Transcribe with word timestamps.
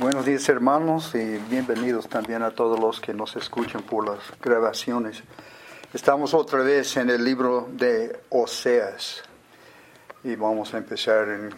Buenos 0.00 0.24
días 0.26 0.48
hermanos 0.48 1.12
y 1.16 1.38
bienvenidos 1.50 2.08
también 2.08 2.44
a 2.44 2.52
todos 2.52 2.78
los 2.78 3.00
que 3.00 3.12
nos 3.12 3.34
escuchan 3.34 3.82
por 3.82 4.06
las 4.06 4.20
grabaciones. 4.40 5.24
Estamos 5.92 6.34
otra 6.34 6.60
vez 6.62 6.96
en 6.98 7.10
el 7.10 7.24
libro 7.24 7.68
de 7.72 8.20
Oseas 8.28 9.24
y 10.22 10.36
vamos 10.36 10.72
a 10.72 10.78
empezar 10.78 11.28
en, 11.28 11.50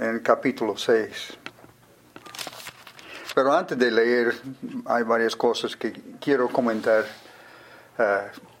en, 0.00 0.20
capítulo 0.20 0.74
6. 0.74 1.36
Pero 3.34 3.52
antes 3.52 3.76
de 3.76 3.90
leer 3.90 4.34
hay 4.86 5.02
varias 5.02 5.36
cosas 5.36 5.76
que 5.76 5.92
quiero 6.18 6.48
comentar. 6.48 7.04
Uh, 7.98 8.53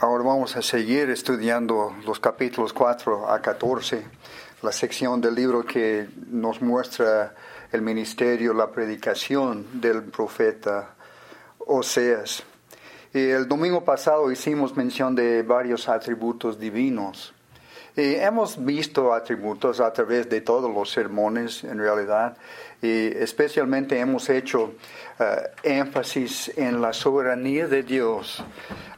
Ahora 0.00 0.22
vamos 0.22 0.54
a 0.54 0.62
seguir 0.62 1.10
estudiando 1.10 1.92
los 2.06 2.20
capítulos 2.20 2.72
4 2.72 3.32
a 3.32 3.42
14, 3.42 4.06
la 4.62 4.70
sección 4.70 5.20
del 5.20 5.34
libro 5.34 5.66
que 5.66 6.08
nos 6.30 6.62
muestra 6.62 7.34
el 7.72 7.82
ministerio, 7.82 8.54
la 8.54 8.70
predicación 8.70 9.80
del 9.80 10.04
profeta 10.04 10.94
Oseas. 11.58 12.44
Y 13.12 13.30
el 13.30 13.48
domingo 13.48 13.84
pasado 13.84 14.30
hicimos 14.30 14.76
mención 14.76 15.16
de 15.16 15.42
varios 15.42 15.88
atributos 15.88 16.60
divinos. 16.60 17.34
Y 17.98 18.14
hemos 18.14 18.64
visto 18.64 19.12
atributos 19.12 19.80
a 19.80 19.92
través 19.92 20.28
de 20.28 20.40
todos 20.40 20.72
los 20.72 20.88
sermones, 20.88 21.64
en 21.64 21.80
realidad, 21.80 22.36
y 22.80 23.08
especialmente 23.08 23.98
hemos 23.98 24.30
hecho 24.30 24.74
eh, 25.18 25.24
énfasis 25.64 26.52
en 26.56 26.80
la 26.80 26.92
soberanía 26.92 27.66
de 27.66 27.82
Dios 27.82 28.40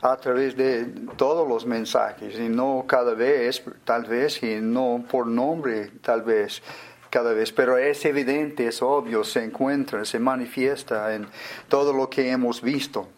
a 0.02 0.18
través 0.18 0.54
de 0.54 0.84
todos 1.16 1.48
los 1.48 1.64
mensajes, 1.64 2.38
y 2.38 2.50
no 2.50 2.84
cada 2.86 3.14
vez, 3.14 3.62
tal 3.86 4.04
vez, 4.04 4.42
y 4.42 4.56
no 4.56 5.02
por 5.10 5.26
nombre, 5.26 5.93
tal 6.02 6.21
vez, 6.21 6.60
cada 7.09 7.32
vez, 7.32 7.52
pero 7.52 7.78
es 7.78 8.04
evidente, 8.04 8.66
es 8.66 8.82
obvio, 8.82 9.24
se 9.24 9.43
encuentra, 9.43 10.04
se 10.04 10.18
manifiesta 10.18 11.15
en 11.15 11.26
todo 11.71 11.95
lo 11.95 12.10
que 12.10 12.30
hemos 12.30 12.60
visto. 12.60 13.09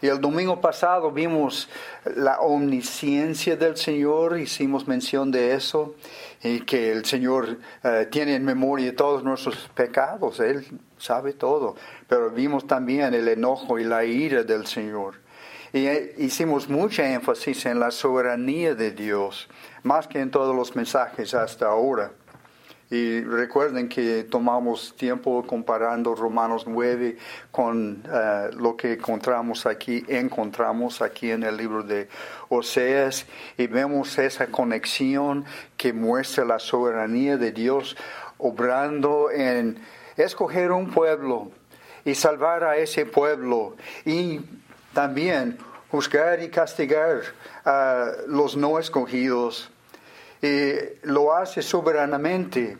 Y 0.00 0.08
el 0.08 0.20
domingo 0.20 0.60
pasado 0.60 1.10
vimos 1.10 1.68
la 2.16 2.40
omnisciencia 2.40 3.56
del 3.56 3.76
Señor, 3.76 4.38
hicimos 4.38 4.86
mención 4.88 5.30
de 5.30 5.54
eso, 5.54 5.94
y 6.42 6.60
que 6.60 6.92
el 6.92 7.04
Señor 7.04 7.58
eh, 7.84 8.08
tiene 8.10 8.34
en 8.34 8.44
memoria 8.44 8.94
todos 8.94 9.22
nuestros 9.22 9.70
pecados, 9.74 10.40
Él 10.40 10.66
sabe 10.98 11.32
todo, 11.32 11.76
pero 12.08 12.30
vimos 12.30 12.66
también 12.66 13.14
el 13.14 13.28
enojo 13.28 13.78
y 13.78 13.84
la 13.84 14.04
ira 14.04 14.42
del 14.42 14.66
Señor. 14.66 15.14
Y 15.72 15.86
eh, 15.86 16.14
hicimos 16.18 16.68
mucha 16.68 17.12
énfasis 17.12 17.66
en 17.66 17.80
la 17.80 17.90
soberanía 17.90 18.74
de 18.74 18.90
Dios, 18.90 19.48
más 19.82 20.06
que 20.06 20.20
en 20.20 20.30
todos 20.30 20.54
los 20.54 20.76
mensajes 20.76 21.34
hasta 21.34 21.66
ahora. 21.66 22.12
Y 22.92 23.22
recuerden 23.22 23.88
que 23.88 24.24
tomamos 24.24 24.94
tiempo 24.94 25.42
comparando 25.46 26.14
Romanos 26.14 26.64
9 26.66 27.16
con 27.50 28.02
eh, 28.06 28.50
lo 28.52 28.76
que 28.76 28.92
encontramos 28.92 29.64
aquí, 29.64 30.04
encontramos 30.08 31.00
aquí 31.00 31.30
en 31.30 31.42
el 31.42 31.56
libro 31.56 31.82
de 31.82 32.10
Oseas 32.50 33.24
y 33.56 33.66
vemos 33.66 34.18
esa 34.18 34.48
conexión 34.48 35.46
que 35.78 35.94
muestra 35.94 36.44
la 36.44 36.58
soberanía 36.58 37.38
de 37.38 37.52
Dios 37.52 37.96
obrando 38.36 39.30
en 39.30 39.78
escoger 40.18 40.70
un 40.70 40.90
pueblo 40.90 41.50
y 42.04 42.14
salvar 42.14 42.62
a 42.62 42.76
ese 42.76 43.06
pueblo 43.06 43.74
y 44.04 44.42
también 44.92 45.56
juzgar 45.90 46.42
y 46.42 46.50
castigar 46.50 47.22
a 47.64 48.10
los 48.26 48.54
no 48.54 48.78
escogidos 48.78 49.71
y 50.42 50.74
lo 51.04 51.32
hace 51.32 51.62
soberanamente. 51.62 52.76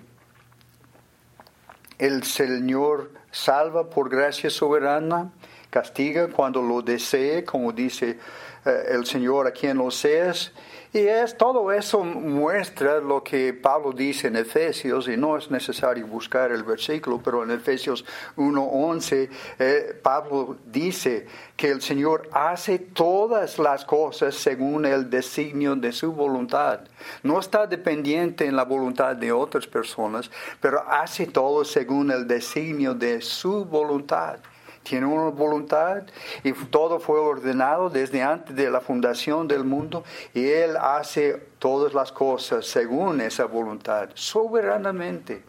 El 1.97 2.25
Señor 2.25 3.13
salva 3.31 3.89
por 3.89 4.11
gracia 4.11 4.51
soberana, 4.51 5.33
castiga 5.71 6.27
cuando 6.27 6.61
lo 6.61 6.83
desee, 6.83 7.45
como 7.45 7.73
dice 7.73 8.19
eh, 8.65 8.85
el 8.89 9.07
Señor 9.07 9.47
aquí 9.47 9.69
en 9.69 9.79
Oseas, 9.79 10.53
y 10.93 10.99
es, 10.99 11.39
todo 11.39 11.73
eso 11.73 12.05
muestra 12.05 13.01
lo 13.01 13.25
que 13.25 13.55
Pablo 13.55 13.93
dice 13.93 14.29
en 14.29 14.37
Efesios, 14.37 15.09
y 15.09 15.17
no 15.17 15.39
es 15.39 15.51
necesario 15.51 16.07
buscar 16.07 16.53
el 16.53 16.65
versículo, 16.65 17.21
pero 17.25 17.43
en 17.43 17.51
Efesios 17.51 18.05
1.11 18.37 19.31
eh, 19.59 19.99
Pablo 20.03 20.59
dice 20.67 21.27
que 21.57 21.71
el 21.71 21.81
Señor 21.81 22.29
hace 22.33 22.79
todas 22.79 23.59
las 23.59 23.87
cosas 23.87 24.35
según 24.35 24.85
el 24.85 25.09
designio 25.09 25.77
de 25.77 25.93
su 25.93 26.13
voluntad. 26.13 26.81
No 27.23 27.41
está 27.41 27.67
dependiente 27.67 28.45
en 28.45 28.55
la 28.55 28.65
voluntad 28.65 29.17
de 29.17 29.33
otras 29.33 29.67
personas, 29.67 30.31
pero 30.61 30.85
hace 30.87 31.27
todo 31.27 31.65
según 31.65 32.11
el 32.11 32.29
designio 32.29 32.93
de 32.93 33.23
su 33.23 33.65
voluntad 33.65 34.41
tiene 34.83 35.07
una 35.07 35.31
voluntad 35.31 36.03
y 36.43 36.53
todo 36.53 36.99
fue 36.99 37.19
ordenado 37.19 37.89
desde 37.89 38.23
antes 38.23 38.55
de 38.55 38.71
la 38.71 38.81
fundación 38.81 39.47
del 39.47 39.65
mundo 39.65 40.05
y 40.35 40.45
Él 40.45 40.77
hace 40.77 41.35
todas 41.59 41.95
las 41.95 42.13
cosas 42.13 42.67
según 42.67 43.21
esa 43.21 43.45
voluntad, 43.47 44.11
soberanamente. 44.15 45.43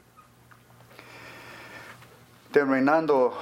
Terminando 2.52 3.36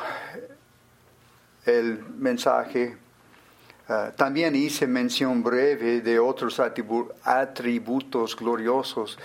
el 1.65 2.03
mensaje, 2.17 2.97
eh, 3.89 4.11
también 4.15 4.55
hice 4.55 4.87
mención 4.87 5.43
breve 5.43 5.99
de 5.99 6.17
otros 6.17 6.61
atributos 7.23 8.37
gloriosos 8.37 9.19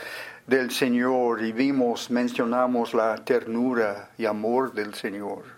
del 0.44 0.72
Señor 0.72 1.44
y 1.44 1.52
vimos, 1.52 2.10
mencionamos 2.10 2.94
la 2.94 3.14
ternura 3.24 4.10
y 4.18 4.26
amor 4.26 4.72
del 4.72 4.94
Señor 4.94 5.55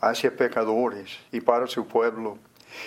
hacia 0.00 0.34
pecadores 0.36 1.18
y 1.32 1.40
para 1.40 1.66
su 1.66 1.86
pueblo. 1.86 2.38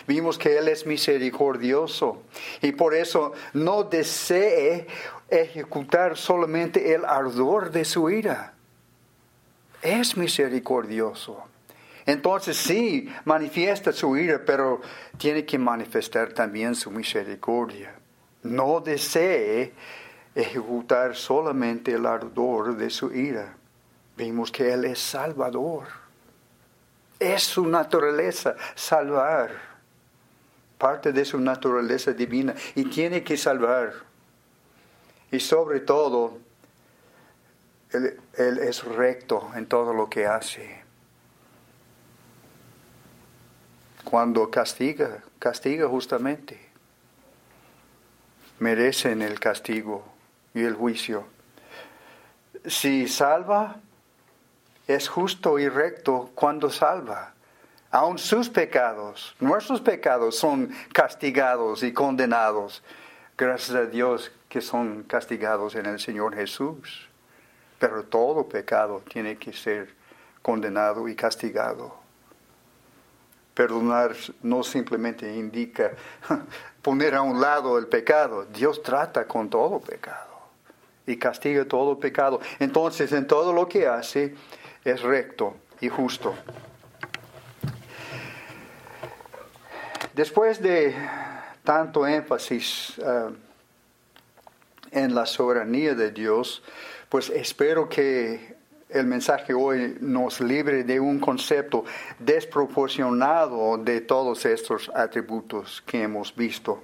Vimos 0.08 0.38
que 0.38 0.58
Él 0.58 0.68
es 0.68 0.86
misericordioso 0.86 2.22
y 2.62 2.72
por 2.72 2.94
eso 2.94 3.34
no 3.54 3.84
desee 3.84 4.88
ejecutar 5.30 6.18
solamente 6.18 6.94
el 6.94 7.06
ardor 7.06 7.72
de 7.72 7.86
su 7.86 8.10
ira. 8.10 8.54
Es 9.82 10.16
misericordioso. 10.16 11.44
Entonces 12.06 12.58
sí, 12.58 13.10
manifiesta 13.26 13.92
su 13.92 14.18
ira, 14.18 14.42
pero 14.46 14.82
tiene 15.18 15.46
que 15.46 15.58
manifestar 15.58 16.34
también 16.34 16.76
su 16.76 16.92
misericordia. 16.92 17.96
No 18.44 18.80
desee 18.80 19.74
ejecutar 20.34 21.16
solamente 21.16 21.94
el 21.94 22.06
ardor 22.06 22.76
de 22.76 22.90
su 22.90 23.14
ira. 23.14 23.56
Vimos 24.18 24.52
que 24.52 24.74
Él 24.74 24.86
es 24.86 25.00
salvador. 25.00 26.01
Es 27.22 27.44
su 27.44 27.68
naturaleza 27.68 28.56
salvar, 28.74 29.52
parte 30.80 31.12
de 31.12 31.24
su 31.24 31.40
naturaleza 31.40 32.14
divina, 32.14 32.56
y 32.74 32.86
tiene 32.86 33.24
que 33.24 33.38
salvar. 33.38 33.94
Y 35.32 35.40
sobre 35.40 35.82
todo, 35.82 36.40
él, 37.92 38.18
es 38.58 38.84
recto 38.84 39.52
en 39.54 39.68
todo 39.68 39.94
lo 39.94 40.10
que 40.10 40.26
hace. 40.26 40.82
Cuando 44.04 44.50
castiga, 44.50 45.24
castiga 45.38 45.88
justamente. 45.88 46.60
Merecen 48.58 49.22
el 49.22 49.40
castigo 49.40 50.04
y 50.56 50.64
el 50.64 50.74
juicio. 50.74 51.28
Si 52.66 53.08
salva, 53.08 53.80
es 54.88 55.08
justo 55.08 55.60
y 55.60 55.70
recto 55.70 56.32
cuando 56.36 56.70
salva. 56.70 57.34
Aun 57.92 58.18
sus 58.18 58.50
pecados, 58.50 59.36
nuestros 59.40 59.82
pecados 59.82 60.38
son 60.38 60.74
castigados 60.94 61.84
y 61.84 61.92
condenados. 61.92 62.82
Gracias 63.38 63.76
a 63.76 63.86
Dios 63.86 64.32
que 64.48 64.62
son 64.62 65.04
castigados 65.04 65.76
en 65.76 65.86
el 65.86 66.00
Señor 66.00 66.36
Jesús. 66.36 67.10
Pero 67.80 68.04
todo 68.04 68.48
pecado 68.48 69.02
tiene 69.10 69.38
que 69.38 69.52
ser 69.52 69.94
condenado 70.42 71.08
y 71.08 71.16
castigado. 71.16 71.96
Perdonar 73.54 74.16
no 74.44 74.64
simplemente 74.64 75.36
indica 75.36 75.92
poner 76.82 77.16
a 77.16 77.22
un 77.22 77.42
lado 77.42 77.78
el 77.78 77.88
pecado. 77.88 78.46
Dios 78.46 78.82
trata 78.82 79.28
con 79.28 79.50
todo 79.50 79.80
pecado 79.80 80.32
y 81.06 81.18
castiga 81.18 81.66
todo 81.66 82.00
pecado. 82.00 82.40
Entonces, 82.60 83.12
en 83.12 83.28
todo 83.28 83.54
lo 83.54 83.68
que 83.68 83.88
hace, 83.88 84.36
es 84.84 85.02
recto 85.02 85.56
y 85.80 85.90
justo. 85.90 86.36
Después 90.14 90.62
de 90.62 90.96
tanto 91.64 92.06
énfasis 92.06 93.00
eh, 93.00 93.30
en 94.92 95.16
la 95.16 95.26
soberanía 95.26 95.96
de 95.96 96.12
Dios, 96.12 96.64
pues 97.08 97.30
espero 97.30 97.88
que 97.88 98.56
el 98.90 99.06
mensaje 99.06 99.54
hoy 99.54 99.98
nos 100.02 100.42
libre 100.42 100.84
de 100.84 101.00
un 101.00 101.20
concepto 101.20 101.86
desproporcionado 102.20 103.78
de 103.78 104.02
todos 104.02 104.46
estos 104.46 104.92
atributos 104.94 105.82
que 105.86 106.04
hemos 106.04 106.36
visto. 106.36 106.84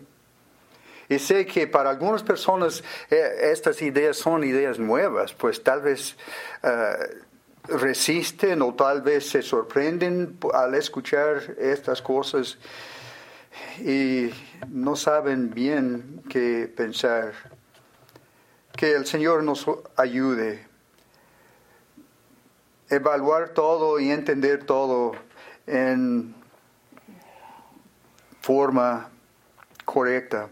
Y 1.10 1.20
sé 1.20 1.46
que 1.46 1.68
para 1.68 1.90
algunas 1.90 2.24
personas 2.24 2.84
eh, 3.10 3.52
estas 3.52 3.82
ideas 3.82 4.18
son 4.18 4.44
ideas 4.44 4.78
nuevas, 4.78 5.34
pues 5.34 5.64
tal 5.64 5.82
vez 5.82 6.18
eh, 6.64 7.27
resisten 7.68 8.62
o 8.62 8.74
tal 8.74 9.02
vez 9.02 9.30
se 9.30 9.42
sorprenden 9.42 10.38
al 10.54 10.76
escuchar 10.76 11.56
estas 11.58 12.02
cosas 12.02 12.58
y 13.80 14.30
no 14.70 14.96
saben 14.96 15.50
bien 15.54 16.24
qué 16.30 16.72
pensar. 16.76 17.34
Que 18.76 18.94
el 18.94 19.06
Señor 19.06 19.44
nos 19.44 19.66
ayude 19.96 20.66
a 22.90 22.96
evaluar 22.96 23.50
todo 23.50 24.00
y 24.00 24.12
entender 24.12 24.64
todo 24.66 25.14
en 25.66 26.36
forma 28.42 29.10
correcta. 29.84 30.50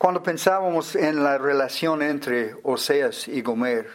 Cuando 0.00 0.22
pensábamos 0.22 0.96
en 0.96 1.22
la 1.22 1.36
relación 1.36 2.00
entre 2.00 2.56
Oseas 2.62 3.28
y 3.28 3.42
Gomer, 3.42 3.86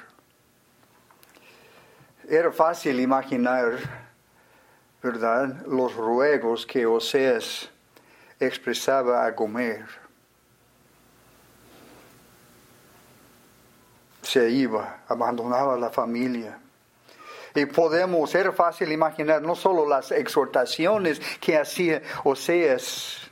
era 2.29 2.51
fácil 2.51 2.99
imaginar, 2.99 3.79
¿verdad?, 5.01 5.65
los 5.65 5.95
ruegos 5.95 6.67
que 6.67 6.85
Oseas 6.85 7.71
expresaba 8.39 9.25
a 9.25 9.31
Gomer. 9.31 9.83
Se 14.21 14.47
iba, 14.51 14.99
abandonaba 15.07 15.75
la 15.75 15.89
familia. 15.89 16.59
Y 17.55 17.65
podemos, 17.65 18.35
era 18.35 18.51
fácil 18.51 18.91
imaginar 18.91 19.41
no 19.41 19.55
solo 19.55 19.89
las 19.89 20.11
exhortaciones 20.11 21.19
que 21.39 21.57
hacía 21.57 22.03
Oseas 22.23 23.27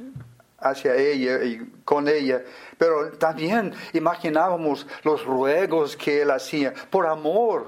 hacia 0.64 0.96
ella 0.96 1.44
y 1.44 1.60
con 1.84 2.08
ella, 2.08 2.42
pero 2.78 3.12
también 3.18 3.74
imaginábamos 3.94 4.88
los 5.04 5.26
ruegos 5.26 5.96
que 5.98 6.22
él 6.22 6.32
hacía 6.32 6.74
por 6.90 7.06
amor, 7.06 7.68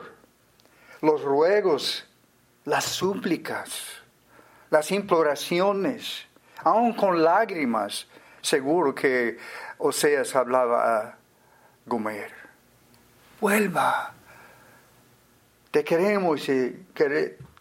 los 1.02 1.22
ruegos, 1.22 2.06
las 2.64 2.86
súplicas, 2.86 3.82
las 4.70 4.92
imploraciones, 4.92 6.26
aún 6.64 6.94
con 6.94 7.24
lágrimas. 7.24 8.08
Seguro 8.42 8.94
que 8.94 9.38
Oseas 9.78 10.36
hablaba 10.36 11.00
a 11.00 11.18
Gomer. 11.86 12.32
Vuelva. 13.42 14.14
Te 15.72 15.84
queremos 15.84 16.48
y 16.48 16.86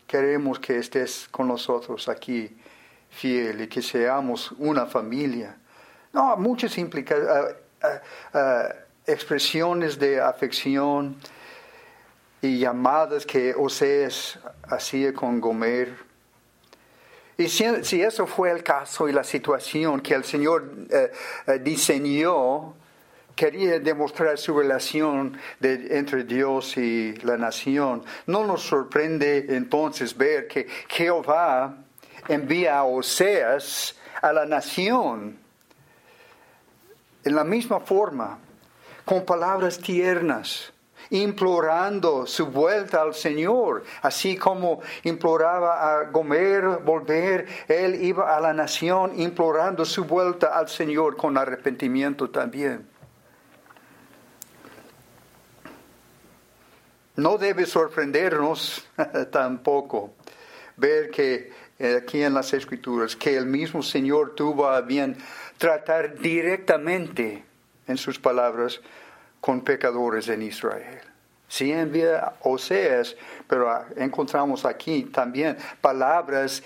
queremos 0.07 0.59
que 0.61 0.79
estés 0.79 1.27
con 1.31 1.49
nosotros 1.49 2.09
aquí 2.09 2.57
fiel 3.15 3.63
y 3.63 3.69
que 3.69 3.81
seamos 3.81 4.53
una 4.59 4.87
familia. 4.87 5.57
No, 6.13 6.37
muchas 6.37 6.77
implica, 6.79 7.17
uh, 7.17 8.39
expresiones 9.07 9.99
de 9.99 10.21
afección 10.21 11.17
y 12.41 12.59
llamadas 12.59 13.25
que 13.25 13.55
Oseas 13.55 14.39
hacía 14.69 15.13
con 15.13 15.41
Gomer. 15.41 15.95
Y 17.37 17.49
si, 17.49 18.01
eso 18.01 18.27
fue 18.27 18.51
el 18.51 18.63
caso 18.63 19.09
y 19.09 19.13
la 19.13 19.25
situación 19.25 20.01
que 20.01 20.15
el 20.15 20.25
Señor 20.25 20.65
uh, 20.65 21.53
diseñó, 21.61 22.75
quería 23.35 23.81
demostrar 23.81 24.39
su 24.39 24.57
relación 24.57 25.37
entre 25.61 26.25
Dios 26.25 26.77
y 26.77 27.15
la 27.23 27.37
nación, 27.37 28.05
no 28.27 28.45
nos 28.45 28.63
sorprende 28.63 29.47
entonces 29.49 30.17
ver 30.17 30.47
que 30.47 30.69
Jehová 30.89 31.84
envía 32.29 32.79
a 32.79 32.85
Oseas 32.85 33.95
a 34.21 34.33
la 34.33 34.47
nación 34.47 35.39
en 37.25 37.35
la 37.35 37.45
misma 37.45 37.81
forma, 37.81 38.39
con 39.05 39.25
palabras 39.25 39.79
tiernas, 39.79 40.73
implorando 41.11 42.27
su 42.27 42.47
vuelta 42.47 43.03
al 43.03 43.15
Señor, 43.15 43.85
así 44.03 44.37
como 44.37 44.81
imploraba 45.05 46.01
a 46.01 46.05
Gomer 46.05 46.81
volver, 46.85 47.47
él 47.69 48.03
iba 48.03 48.37
a 48.37 48.41
la 48.41 48.53
nación 48.53 49.19
implorando 49.19 49.85
su 49.85 50.05
vuelta 50.05 50.59
al 50.59 50.69
Señor 50.69 51.17
con 51.17 51.37
arrepentimiento 51.37 52.31
también. 52.31 52.89
No 57.17 57.39
debe 57.39 57.65
sorprendernos 57.65 58.87
tampoco 59.31 60.15
ver 60.77 61.11
que 61.11 61.53
aquí 61.79 62.23
en 62.23 62.35
las 62.35 62.53
Escrituras 62.53 63.17
que 63.17 63.37
el 63.37 63.47
mismo 63.47 63.83
Señor 63.83 64.35
tuvo 64.35 64.69
a 64.69 64.81
bien 64.81 65.17
tratar 65.59 66.19
directamente, 66.19 67.45
en 67.87 67.97
sus 67.97 68.19
palabras, 68.19 68.81
con 69.41 69.63
pecadores 69.63 70.29
en 70.29 70.43
Israel. 70.43 71.01
Sí 71.49 71.71
envía 71.71 72.35
Oseas, 72.41 73.17
pero 73.47 73.71
ah, 73.71 73.87
encontramos 73.97 74.65
aquí 74.65 75.05
también 75.05 75.57
palabras 75.81 76.63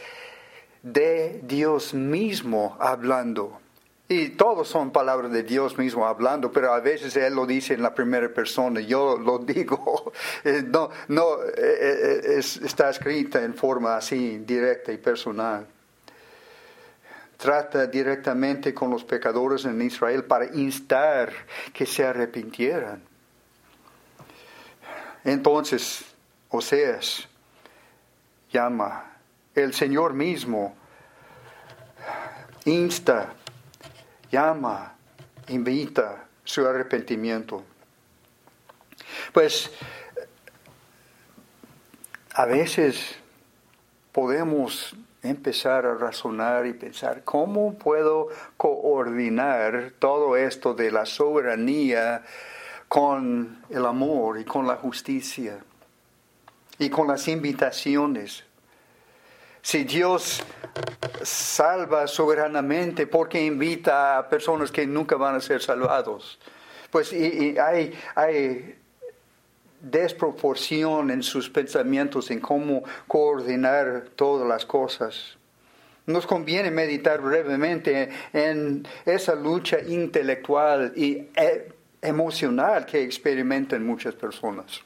de 0.83 1.41
Dios 1.43 1.93
mismo 1.93 2.77
hablando 2.79 3.61
y 4.11 4.31
todos 4.31 4.69
son 4.69 4.91
palabras 4.91 5.31
de 5.31 5.43
Dios 5.43 5.77
mismo 5.77 6.07
hablando, 6.07 6.51
pero 6.51 6.73
a 6.73 6.81
veces 6.81 7.15
Él 7.17 7.35
lo 7.35 7.45
dice 7.45 7.75
en 7.75 7.83
la 7.83 7.95
primera 7.95 8.33
persona, 8.33 8.81
yo 8.81 9.19
lo 9.19 9.39
digo. 9.45 10.13
Eh, 10.45 10.65
no, 10.67 10.89
no 11.09 11.43
eh, 11.45 11.53
eh, 11.57 12.39
está 12.39 12.89
escrita 12.89 13.43
en 13.43 13.55
forma 13.55 13.99
así 13.99 14.39
directa 14.39 14.93
y 14.93 14.97
personal. 14.97 15.67
Trata 17.37 17.87
directamente 17.87 18.73
con 18.73 18.91
los 18.91 19.05
pecadores 19.05 19.67
en 19.67 19.81
Israel 19.83 20.25
para 20.25 20.47
instar 20.57 21.31
que 21.75 21.85
se 21.85 22.05
arrepintieran. 22.05 23.03
Entonces, 25.23 26.05
Oseas 26.49 27.29
llama, 28.51 29.19
el 29.55 29.75
Señor 29.75 30.15
mismo 30.15 30.75
insta 32.65 33.35
llama, 34.31 34.95
invita 35.49 36.27
su 36.45 36.67
arrepentimiento. 36.67 37.65
Pues 39.33 39.71
a 42.35 42.45
veces 42.47 43.17
podemos 44.13 44.97
empezar 45.23 45.87
a 45.87 45.95
razonar 45.95 46.67
y 46.67 46.73
pensar, 46.73 47.25
¿cómo 47.25 47.75
puedo 47.75 48.29
coordinar 48.57 49.93
todo 49.99 50.37
esto 50.37 50.75
de 50.75 50.91
la 50.91 51.07
soberanía 51.07 52.23
con 52.89 53.63
el 53.69 53.85
amor 53.85 54.39
y 54.39 54.45
con 54.45 54.67
la 54.67 54.77
justicia 54.77 55.59
y 56.79 56.89
con 56.89 57.09
las 57.09 57.29
invitaciones? 57.29 58.48
Si 59.69 59.85
Dios 59.85 60.43
salva 61.23 62.07
soberanamente, 62.07 63.07
porque 63.07 63.45
invita 63.45 64.17
a 64.17 64.27
personas 64.27 64.73
que 64.73 64.87
nunca 64.87 65.17
van 65.17 65.35
a 65.35 65.41
ser 65.43 65.61
salvados? 65.61 66.39
Pues 66.91 67.13
hay 67.13 68.79
desproporción 69.79 71.11
en 71.11 71.23
sus 71.23 71.51
pensamientos, 71.51 72.31
en 72.31 72.41
cómo 72.41 72.83
coordinar 73.07 74.09
todas 74.17 74.49
las 74.49 74.65
cosas. 74.65 75.37
Nos 76.07 76.27
conviene 76.27 76.71
meditar 76.71 77.21
brevemente 77.21 78.09
en 78.33 78.89
esa 79.05 79.35
lucha 79.35 79.81
intelectual 79.87 80.95
y 80.97 81.29
e, 81.37 81.75
emocional 82.01 82.87
que 82.87 83.03
experimentan 83.03 83.85
muchas 83.85 84.15
personas. 84.15 84.81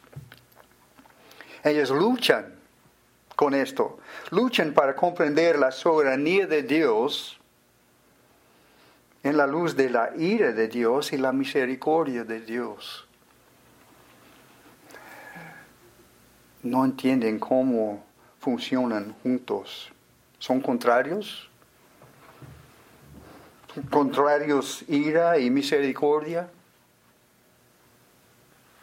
Ellas 1.62 1.88
luchan 1.90 2.61
con 3.36 3.54
esto. 3.54 3.98
Luchan 4.30 4.74
para 4.74 4.94
comprender 4.94 5.58
la 5.58 5.72
soberanía 5.72 6.46
de 6.46 6.62
Dios 6.62 7.38
en 9.22 9.36
la 9.36 9.46
luz 9.46 9.76
de 9.76 9.88
la 9.88 10.10
ira 10.16 10.52
de 10.52 10.68
Dios 10.68 11.12
y 11.12 11.18
la 11.18 11.32
misericordia 11.32 12.24
de 12.24 12.40
Dios. 12.40 13.06
No 16.62 16.84
entienden 16.84 17.38
cómo 17.38 18.04
funcionan 18.40 19.14
juntos. 19.22 19.92
¿Son 20.38 20.60
contrarios? 20.60 21.48
¿Contrarios 23.90 24.84
ira 24.88 25.38
y 25.38 25.50
misericordia? 25.50 26.50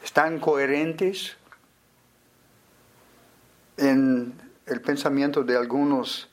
¿Están 0.04 0.40
coherentes? 0.40 1.38
En 3.80 4.34
el 4.66 4.82
pensamiento 4.82 5.44
de 5.44 5.58
algunos 5.58 6.30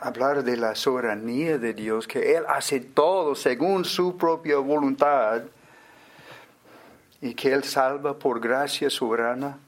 hablar 0.00 0.42
de 0.42 0.56
la 0.56 0.74
soberanía 0.74 1.58
de 1.58 1.74
Dios, 1.74 2.06
que 2.06 2.36
Él 2.36 2.44
hace 2.48 2.80
todo 2.80 3.34
según 3.34 3.84
su 3.84 4.16
propia 4.16 4.56
voluntad 4.56 5.42
y 7.20 7.34
que 7.34 7.52
Él 7.52 7.64
salva 7.64 8.18
por 8.18 8.40
gracia 8.40 8.88
soberana. 8.88 9.58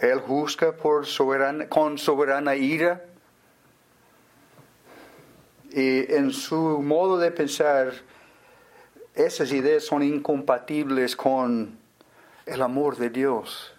Él 0.00 0.20
juzga 0.20 0.72
por 0.72 1.06
soberana, 1.06 1.68
con 1.68 1.96
soberana 1.96 2.54
ira. 2.54 3.04
Y 5.70 6.12
en 6.12 6.30
su 6.32 6.56
modo 6.56 7.16
de 7.18 7.30
pensar, 7.30 7.92
esas 9.14 9.50
ideas 9.52 9.84
son 9.84 10.02
incompatibles 10.02 11.16
con 11.16 11.78
el 12.44 12.62
amor 12.62 12.96
de 12.96 13.10
Dios. 13.10 13.73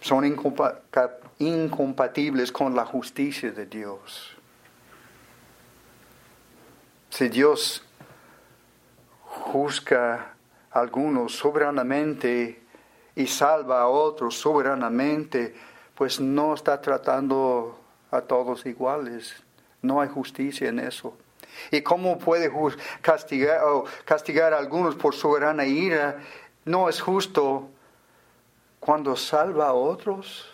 Son 0.00 0.24
incompatibles 1.38 2.52
con 2.52 2.74
la 2.74 2.84
justicia 2.86 3.52
de 3.52 3.66
Dios. 3.66 4.36
Si 7.10 7.28
Dios 7.28 7.84
juzga 9.24 10.34
a 10.70 10.80
algunos 10.80 11.36
soberanamente 11.36 12.62
y 13.14 13.26
salva 13.26 13.82
a 13.82 13.88
otros 13.88 14.36
soberanamente, 14.38 15.54
pues 15.94 16.20
no 16.20 16.54
está 16.54 16.80
tratando 16.80 17.78
a 18.10 18.22
todos 18.22 18.64
iguales. 18.64 19.42
No 19.82 20.00
hay 20.00 20.08
justicia 20.08 20.68
en 20.68 20.78
eso. 20.78 21.16
¿Y 21.70 21.82
cómo 21.82 22.18
puede 22.18 22.50
castigar, 23.02 23.60
castigar 24.04 24.54
a 24.54 24.58
algunos 24.58 24.94
por 24.94 25.14
soberana 25.14 25.66
ira? 25.66 26.18
No 26.64 26.88
es 26.88 27.00
justo 27.00 27.68
cuando 28.80 29.14
salva 29.14 29.68
a 29.68 29.72
otros. 29.74 30.46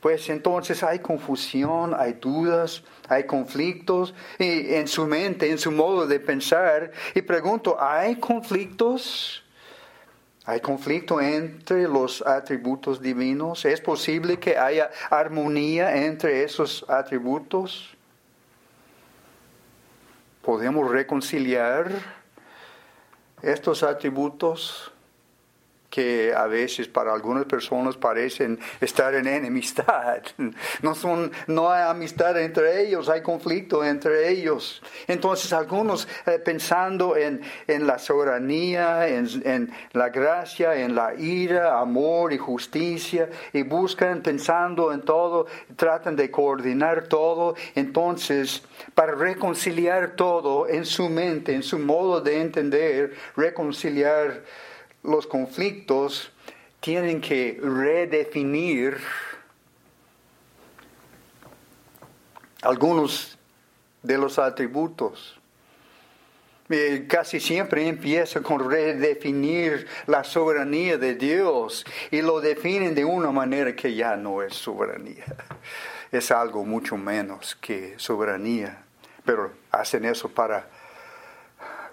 Pues 0.00 0.28
entonces 0.30 0.82
hay 0.82 0.98
confusión, 0.98 1.94
hay 1.96 2.14
dudas, 2.14 2.82
hay 3.08 3.24
conflictos 3.24 4.12
y 4.36 4.74
en 4.74 4.88
su 4.88 5.06
mente, 5.06 5.48
en 5.48 5.58
su 5.58 5.70
modo 5.70 6.08
de 6.08 6.18
pensar. 6.18 6.90
Y 7.14 7.22
pregunto, 7.22 7.76
¿hay 7.78 8.16
conflictos? 8.16 9.44
¿Hay 10.44 10.60
conflicto 10.60 11.20
entre 11.20 11.86
los 11.86 12.20
atributos 12.20 13.00
divinos? 13.00 13.64
¿Es 13.64 13.80
posible 13.80 14.40
que 14.40 14.58
haya 14.58 14.90
armonía 15.08 16.04
entre 16.04 16.42
esos 16.42 16.84
atributos? 16.88 17.94
¿Podemos 20.42 20.90
reconciliar 20.90 21.92
estos 23.40 23.84
atributos? 23.84 24.91
Que 25.92 26.32
a 26.34 26.46
veces 26.46 26.88
para 26.88 27.12
algunas 27.12 27.44
personas 27.44 27.98
parecen 27.98 28.58
estar 28.80 29.14
en 29.14 29.26
enemistad. 29.28 30.22
No, 30.80 30.94
son, 30.94 31.30
no 31.46 31.70
hay 31.70 31.82
amistad 31.88 32.40
entre 32.40 32.82
ellos, 32.82 33.08
hay 33.08 33.20
conflicto 33.20 33.84
entre 33.84 34.30
ellos. 34.30 34.82
Entonces 35.06 35.52
algunos 35.52 36.08
eh, 36.26 36.38
pensando 36.38 37.16
en, 37.16 37.42
en, 37.66 37.86
la 37.86 37.98
soberanía, 37.98 39.06
en, 39.06 39.28
en, 39.44 39.72
la 39.92 40.08
gracia, 40.08 40.74
en 40.74 40.94
la 40.94 41.14
ira, 41.14 41.78
amor 41.78 42.32
y 42.32 42.38
justicia, 42.38 43.28
y 43.52 43.62
buscan 43.62 44.22
pensando 44.22 44.92
en 44.92 45.02
todo, 45.02 45.46
tratan 45.76 46.16
de 46.16 46.30
coordinar 46.30 47.08
todo. 47.08 47.54
Entonces, 47.74 48.62
para 48.94 49.14
reconciliar 49.14 50.16
todo 50.16 50.66
en 50.68 50.84
su 50.86 51.08
mente, 51.08 51.54
en 51.54 51.62
su 51.62 51.78
modo 51.78 52.20
de 52.20 52.40
entender, 52.40 53.14
reconciliar 53.36 54.42
los 55.02 55.26
conflictos 55.26 56.30
tienen 56.80 57.20
que 57.20 57.58
redefinir 57.62 58.98
algunos 62.62 63.38
de 64.02 64.18
los 64.18 64.38
atributos. 64.38 65.38
Casi 67.06 67.38
siempre 67.38 67.86
empieza 67.86 68.40
con 68.40 68.70
redefinir 68.70 69.86
la 70.06 70.24
soberanía 70.24 70.96
de 70.96 71.14
Dios 71.14 71.84
y 72.10 72.22
lo 72.22 72.40
definen 72.40 72.94
de 72.94 73.04
una 73.04 73.30
manera 73.30 73.76
que 73.76 73.94
ya 73.94 74.16
no 74.16 74.42
es 74.42 74.54
soberanía. 74.54 75.24
Es 76.10 76.30
algo 76.30 76.62
mucho 76.62 76.98
menos 76.98 77.56
que 77.58 77.94
soberanía, 77.96 78.84
pero 79.24 79.50
hacen 79.70 80.04
eso 80.04 80.28
para 80.28 80.68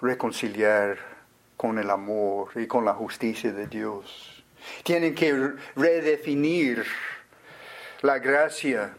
reconciliar 0.02 0.98
con 1.60 1.78
el 1.78 1.90
amor 1.90 2.52
y 2.54 2.66
con 2.66 2.86
la 2.86 2.94
justicia 2.94 3.52
de 3.52 3.66
Dios. 3.66 4.42
Tienen 4.82 5.14
que 5.14 5.52
redefinir 5.76 6.86
la 8.00 8.18
gracia, 8.18 8.96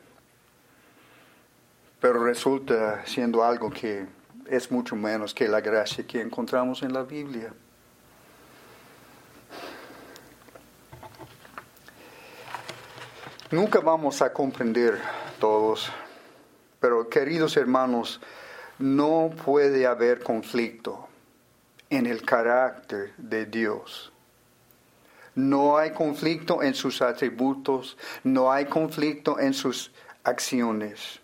pero 1.99 2.23
resulta 2.23 3.03
siendo 3.07 3.43
algo 3.43 3.71
que 3.71 4.05
es 4.45 4.71
mucho 4.71 4.95
menos 4.95 5.33
que 5.33 5.47
la 5.47 5.59
gracia 5.59 6.05
que 6.05 6.21
encontramos 6.21 6.83
en 6.83 6.93
la 6.93 7.01
Biblia. 7.01 7.51
Nunca 13.49 13.79
vamos 13.79 14.21
a 14.21 14.31
comprender 14.31 15.01
todos, 15.39 15.91
pero 16.79 17.09
queridos 17.09 17.57
hermanos, 17.57 18.21
no 18.77 19.31
puede 19.43 19.87
haber 19.87 20.21
conflicto 20.21 21.07
en 21.91 22.07
el 22.07 22.23
carácter 22.23 23.13
de 23.17 23.45
Dios. 23.45 24.11
No 25.35 25.77
hay 25.77 25.91
conflicto 25.91 26.63
en 26.63 26.73
sus 26.73 27.01
atributos, 27.01 27.97
no 28.23 28.51
hay 28.51 28.65
conflicto 28.65 29.39
en 29.39 29.53
sus 29.53 29.91
acciones. 30.23 31.19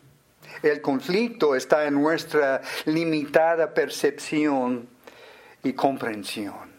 El 0.62 0.82
conflicto 0.82 1.56
está 1.56 1.86
en 1.86 1.96
nuestra 1.96 2.62
limitada 2.86 3.74
percepción 3.74 4.88
y 5.64 5.74
comprensión. 5.74 6.72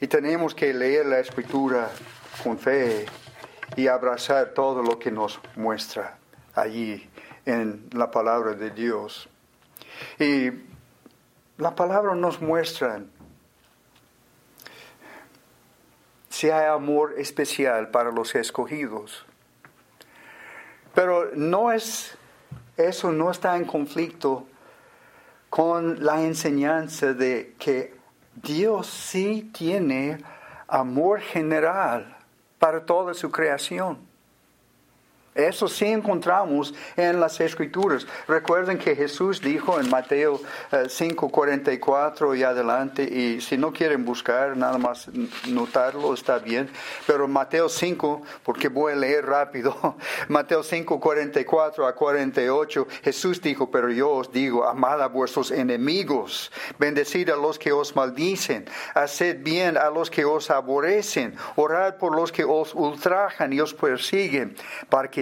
Y 0.00 0.06
tenemos 0.06 0.54
que 0.54 0.72
leer 0.72 1.06
la 1.06 1.20
escritura 1.20 1.90
con 2.42 2.58
fe 2.58 3.06
y 3.76 3.86
abrazar 3.86 4.52
todo 4.54 4.82
lo 4.82 4.98
que 4.98 5.10
nos 5.10 5.40
muestra 5.56 6.18
allí 6.54 7.08
en 7.44 7.88
la 7.92 8.10
palabra 8.10 8.54
de 8.54 8.70
Dios. 8.70 9.28
Y 10.18 10.71
la 11.62 11.76
palabra 11.76 12.16
nos 12.16 12.40
muestra 12.40 13.02
si 16.28 16.50
hay 16.50 16.66
amor 16.66 17.14
especial 17.18 17.88
para 17.90 18.10
los 18.10 18.34
escogidos. 18.34 19.24
Pero 20.92 21.30
no 21.36 21.70
es, 21.70 22.18
eso 22.76 23.12
no 23.12 23.30
está 23.30 23.56
en 23.56 23.64
conflicto 23.64 24.44
con 25.50 26.04
la 26.04 26.22
enseñanza 26.22 27.14
de 27.14 27.54
que 27.60 27.94
Dios 28.34 28.88
sí 28.88 29.48
tiene 29.54 30.18
amor 30.66 31.20
general 31.20 32.16
para 32.58 32.84
toda 32.84 33.14
su 33.14 33.30
creación. 33.30 33.98
Eso 35.34 35.66
sí 35.66 35.86
encontramos 35.86 36.74
en 36.94 37.18
las 37.18 37.40
escrituras. 37.40 38.06
Recuerden 38.28 38.76
que 38.76 38.94
Jesús 38.94 39.40
dijo 39.40 39.80
en 39.80 39.88
Mateo 39.88 40.38
5:44 40.70 42.34
eh, 42.34 42.38
y 42.38 42.42
adelante, 42.42 43.02
y 43.02 43.40
si 43.40 43.56
no 43.56 43.72
quieren 43.72 44.04
buscar, 44.04 44.54
nada 44.58 44.76
más 44.76 45.08
notarlo, 45.48 46.12
está 46.12 46.38
bien. 46.38 46.68
Pero 47.06 47.28
Mateo 47.28 47.70
5, 47.70 48.22
porque 48.42 48.68
voy 48.68 48.92
a 48.92 48.96
leer 48.96 49.24
rápido, 49.24 49.96
Mateo 50.28 50.62
5:44 50.62 51.88
a 51.88 51.94
48, 51.94 52.86
Jesús 53.02 53.40
dijo, 53.40 53.70
pero 53.70 53.90
yo 53.90 54.10
os 54.10 54.30
digo, 54.30 54.66
amad 54.66 55.00
a 55.00 55.08
vuestros 55.08 55.50
enemigos, 55.50 56.52
bendecid 56.78 57.30
a 57.30 57.36
los 57.36 57.58
que 57.58 57.72
os 57.72 57.96
maldicen, 57.96 58.66
haced 58.94 59.42
bien 59.42 59.78
a 59.78 59.88
los 59.88 60.10
que 60.10 60.26
os 60.26 60.50
aborrecen, 60.50 61.36
orad 61.56 61.96
por 61.96 62.14
los 62.14 62.30
que 62.30 62.44
os 62.44 62.74
ultrajan 62.74 63.50
y 63.54 63.60
os 63.60 63.72
persiguen, 63.72 64.56
para 64.90 65.08
que 65.08 65.21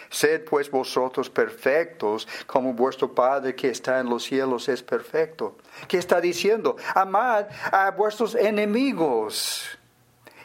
Sed 0.11 0.43
pues 0.43 0.69
vosotros 0.69 1.29
perfectos, 1.29 2.27
como 2.45 2.73
vuestro 2.73 3.15
Padre 3.15 3.55
que 3.55 3.69
está 3.69 3.99
en 3.99 4.09
los 4.09 4.23
cielos 4.23 4.69
es 4.69 4.83
perfecto. 4.83 5.57
¿Qué 5.87 5.97
está 5.97 6.21
diciendo? 6.21 6.75
Amad 6.93 7.47
a 7.71 7.89
vuestros 7.91 8.35
enemigos. 8.35 9.80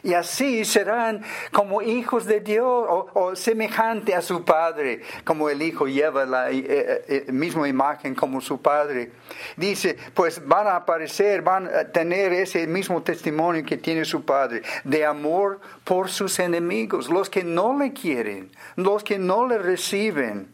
Y 0.03 0.13
así 0.13 0.63
serán 0.65 1.23
como 1.51 1.81
hijos 1.81 2.25
de 2.25 2.39
Dios 2.39 2.85
o, 3.13 3.35
semejante 3.35 4.13
a 4.13 4.21
su 4.21 4.43
padre, 4.45 5.01
como 5.23 5.49
el 5.49 5.61
hijo 5.61 5.87
lleva 5.87 6.25
la 6.25 6.51
eh, 6.51 6.65
eh, 6.67 7.25
eh, 7.27 7.31
misma 7.31 7.67
imagen 7.67 8.13
como 8.13 8.39
su 8.41 8.61
padre. 8.61 9.11
Dice, 9.55 9.97
pues 10.13 10.45
van 10.45 10.67
a 10.67 10.75
aparecer, 10.75 11.41
van 11.41 11.67
a 11.67 11.85
tener 11.85 12.31
ese 12.33 12.67
mismo 12.67 13.01
testimonio 13.01 13.65
que 13.65 13.77
tiene 13.77 14.05
su 14.05 14.23
padre, 14.23 14.61
de 14.83 15.05
amor 15.05 15.59
por 15.83 16.09
sus 16.09 16.39
enemigos, 16.39 17.09
los 17.09 17.29
que 17.29 17.43
no 17.43 17.77
le 17.77 17.93
quieren, 17.93 18.51
los 18.75 19.03
que 19.03 19.17
no 19.17 19.47
le 19.47 19.57
reciben. 19.57 20.49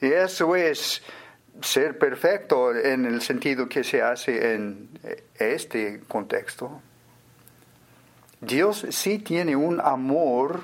Y 0.00 0.06
eso 0.06 0.56
es 0.56 1.02
ser 1.60 1.98
perfecto 1.98 2.74
en 2.74 3.04
el 3.04 3.20
sentido 3.20 3.68
que 3.68 3.84
se 3.84 4.02
hace 4.02 4.54
en 4.54 4.88
este 5.38 6.00
contexto. 6.08 6.80
Dios 8.40 8.86
sí 8.90 9.18
tiene 9.18 9.54
un 9.56 9.80
amor 9.80 10.60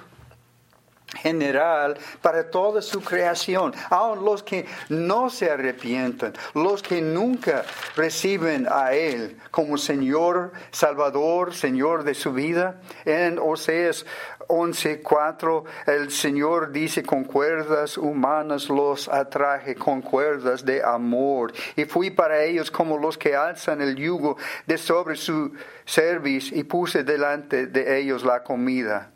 general 1.17 1.97
para 2.21 2.51
toda 2.51 2.83
su 2.83 3.01
creación, 3.01 3.73
aun 3.91 4.25
los 4.25 4.43
que 4.43 4.67
no 4.89 5.31
se 5.31 5.51
arrepienten, 5.51 6.33
los 6.55 6.83
que 6.83 7.01
nunca 7.01 7.65
reciben 7.95 8.67
a 8.71 8.93
Él 8.93 9.39
como 9.51 9.79
Señor, 9.79 10.53
Salvador, 10.71 11.55
Señor 11.55 12.05
de 12.05 12.15
su 12.15 12.33
vida. 12.33 12.81
En 13.05 13.39
Oseas 13.39 14.05
11:4 14.49 15.65
el 15.87 16.11
Señor 16.11 16.73
dice 16.73 17.03
con 17.03 17.25
cuerdas 17.25 17.99
humanas 17.99 18.69
los 18.69 19.09
atraje 19.09 19.75
con 19.75 20.03
cuerdas 20.03 20.65
de 20.65 20.83
amor 20.83 21.53
y 21.75 21.85
fui 21.85 22.11
para 22.11 22.43
ellos 22.43 22.71
como 22.71 22.99
los 22.99 23.19
que 23.19 23.35
alzan 23.35 23.81
el 23.81 23.97
yugo 23.97 24.37
de 24.67 24.79
sobre 24.79 25.17
su 25.17 25.53
cerviz 25.85 26.53
y 26.53 26.65
puse 26.65 27.05
delante 27.05 27.67
de 27.67 27.99
ellos 27.99 28.25
la 28.25 28.43
comida. 28.43 29.11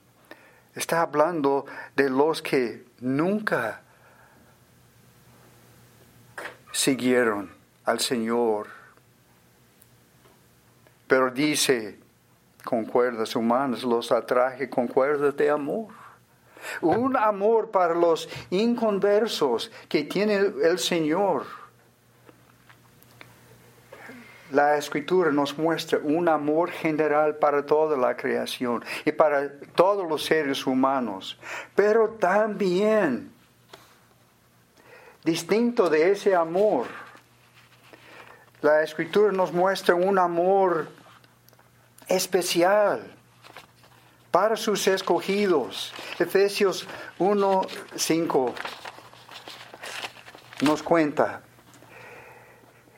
Está 0.75 1.03
hablando 1.03 1.67
de 1.97 2.09
los 2.11 2.43
que 2.43 2.85
nunca 3.01 3.83
siguieron 6.73 7.51
al 7.85 8.01
Señor. 8.01 8.69
Pero 11.07 11.31
dice, 11.31 11.99
con 12.65 12.85
cuerdas 12.85 13.35
humanas 13.37 13.83
los 13.83 14.13
atraje 14.13 14.69
con 14.69 14.87
cuerdas 14.87 15.37
de 15.37 15.51
amor. 15.51 15.89
Un 16.83 17.17
amor 17.17 17.71
para 17.71 17.95
los 17.95 18.29
inconversos 18.51 19.71
que 19.89 20.05
tiene 20.05 20.35
el 20.35 20.79
Señor 20.79 21.45
la 24.51 24.77
escritura 24.77 25.31
nos 25.31 25.57
muestra 25.57 26.01
un 26.03 26.29
amor 26.29 26.71
general 26.71 27.37
para 27.37 27.65
toda 27.65 27.97
la 27.97 28.17
creación 28.17 28.85
y 29.05 29.13
para 29.13 29.49
todos 29.75 30.09
los 30.09 30.25
seres 30.25 30.67
humanos, 30.67 31.39
pero 31.75 32.11
también 32.11 33.31
distinto 35.25 35.89
de 35.89 36.11
ese 36.11 36.35
amor. 36.35 36.87
La 38.61 38.83
escritura 38.83 39.33
nos 39.33 39.53
muestra 39.53 39.95
un 39.95 40.19
amor 40.19 40.89
especial 42.11 43.15
para 44.31 44.57
sus 44.57 44.87
escogidos. 44.87 45.93
Efesios 46.19 46.87
1, 47.19 47.63
5 47.97 48.55
nos 50.63 50.83
cuenta 50.83 51.41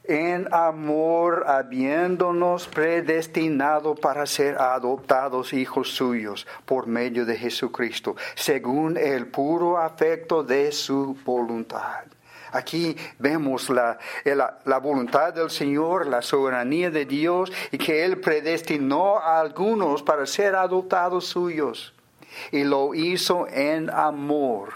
en 0.04 0.52
amor 0.52 1.45
habiéndonos 1.47 2.66
predestinado 2.66 3.95
para 3.95 4.26
ser 4.26 4.59
adoptados 4.59 5.52
hijos 5.52 5.90
suyos 5.95 6.47
por 6.64 6.87
medio 6.87 7.25
de 7.25 7.37
Jesucristo, 7.37 8.16
según 8.35 8.97
el 8.97 9.28
puro 9.28 9.78
afecto 9.78 10.42
de 10.42 10.73
su 10.73 11.16
voluntad. 11.25 12.04
Aquí 12.52 12.97
vemos 13.18 13.71
la, 13.71 13.99
la, 14.25 14.78
voluntad 14.78 15.32
del 15.32 15.50
Señor, 15.50 16.06
la 16.06 16.21
soberanía 16.21 16.90
de 16.90 17.06
Dios 17.06 17.50
y 17.71 17.78
que 17.78 18.04
Él 18.04 18.21
predestinó 18.21 19.18
a 19.18 19.40
algunos 19.40 20.02
para 20.02 20.26
ser 20.26 20.54
adoptados 20.54 21.26
suyos. 21.26 21.94
Y 22.50 22.64
lo 22.64 22.94
hizo 22.94 23.47
en 23.49 23.90
amor 23.90 24.71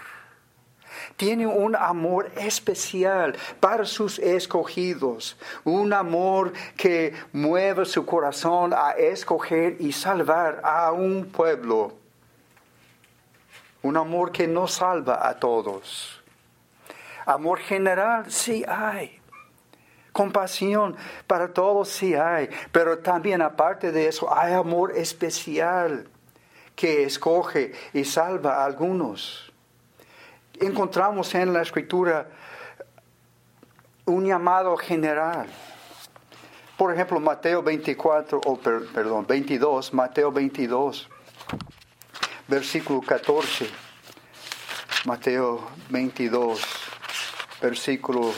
tiene 1.15 1.47
un 1.47 1.75
amor 1.75 2.31
especial 2.37 3.35
para 3.59 3.85
sus 3.85 4.19
escogidos, 4.19 5.37
un 5.63 5.91
amor 5.91 6.53
que 6.75 7.13
mueve 7.33 7.85
su 7.85 8.05
corazón 8.05 8.73
a 8.73 8.91
escoger 8.91 9.77
y 9.79 9.91
salvar 9.91 10.61
a 10.63 10.91
un 10.91 11.25
pueblo, 11.25 11.93
un 13.81 13.97
amor 13.97 14.31
que 14.31 14.47
no 14.47 14.67
salva 14.67 15.27
a 15.27 15.39
todos. 15.39 16.21
Amor 17.27 17.59
general 17.59 18.31
sí 18.31 18.65
hay. 18.67 19.19
Compasión 20.11 20.95
para 21.27 21.53
todos 21.53 21.89
sí 21.89 22.15
hay, 22.15 22.49
pero 22.71 22.97
también 22.97 23.43
aparte 23.43 23.91
de 23.91 24.07
eso 24.07 24.33
hay 24.35 24.53
amor 24.53 24.97
especial 24.97 26.07
que 26.75 27.03
escoge 27.03 27.73
y 27.93 28.03
salva 28.03 28.63
a 28.63 28.65
algunos 28.65 29.47
encontramos 30.59 31.33
en 31.35 31.53
la 31.53 31.61
escritura 31.61 32.27
un 34.05 34.25
llamado 34.25 34.75
general. 34.77 35.47
Por 36.77 36.93
ejemplo, 36.93 37.19
Mateo 37.19 37.63
24, 37.63 38.41
o 38.45 38.57
perdón, 38.57 39.25
22, 39.27 39.93
Mateo 39.93 40.31
22, 40.31 41.09
versículo 42.47 43.01
14. 43.01 43.67
Mateo 45.05 45.67
22, 45.89 46.86
versículo 47.61 48.31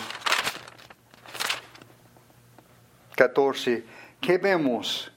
14. 3.16 3.84
¿Qué 4.22 4.38
vemos? 4.38 5.12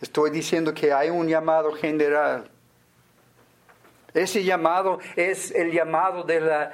Estoy 0.00 0.30
diciendo 0.30 0.72
que 0.72 0.92
hay 0.92 1.10
un 1.10 1.28
llamado 1.28 1.72
general. 1.72 2.50
Ese 4.14 4.44
llamado 4.44 4.98
es 5.16 5.50
el 5.50 5.72
llamado 5.72 6.22
de 6.22 6.40
la, 6.40 6.72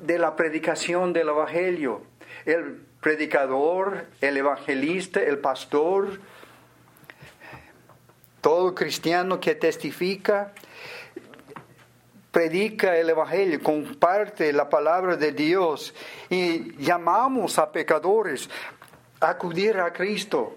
de 0.00 0.18
la 0.18 0.34
predicación 0.34 1.12
del 1.12 1.28
Evangelio. 1.28 2.02
El 2.44 2.84
predicador, 3.00 4.06
el 4.20 4.36
evangelista, 4.36 5.20
el 5.20 5.38
pastor, 5.38 6.20
todo 8.40 8.74
cristiano 8.74 9.40
que 9.40 9.54
testifica, 9.56 10.52
predica 12.32 12.96
el 12.96 13.10
Evangelio, 13.10 13.62
comparte 13.62 14.52
la 14.52 14.68
palabra 14.68 15.16
de 15.16 15.32
Dios 15.32 15.94
y 16.30 16.74
llamamos 16.82 17.58
a 17.58 17.70
pecadores 17.70 18.48
a 19.20 19.28
acudir 19.30 19.78
a 19.78 19.92
Cristo. 19.92 20.56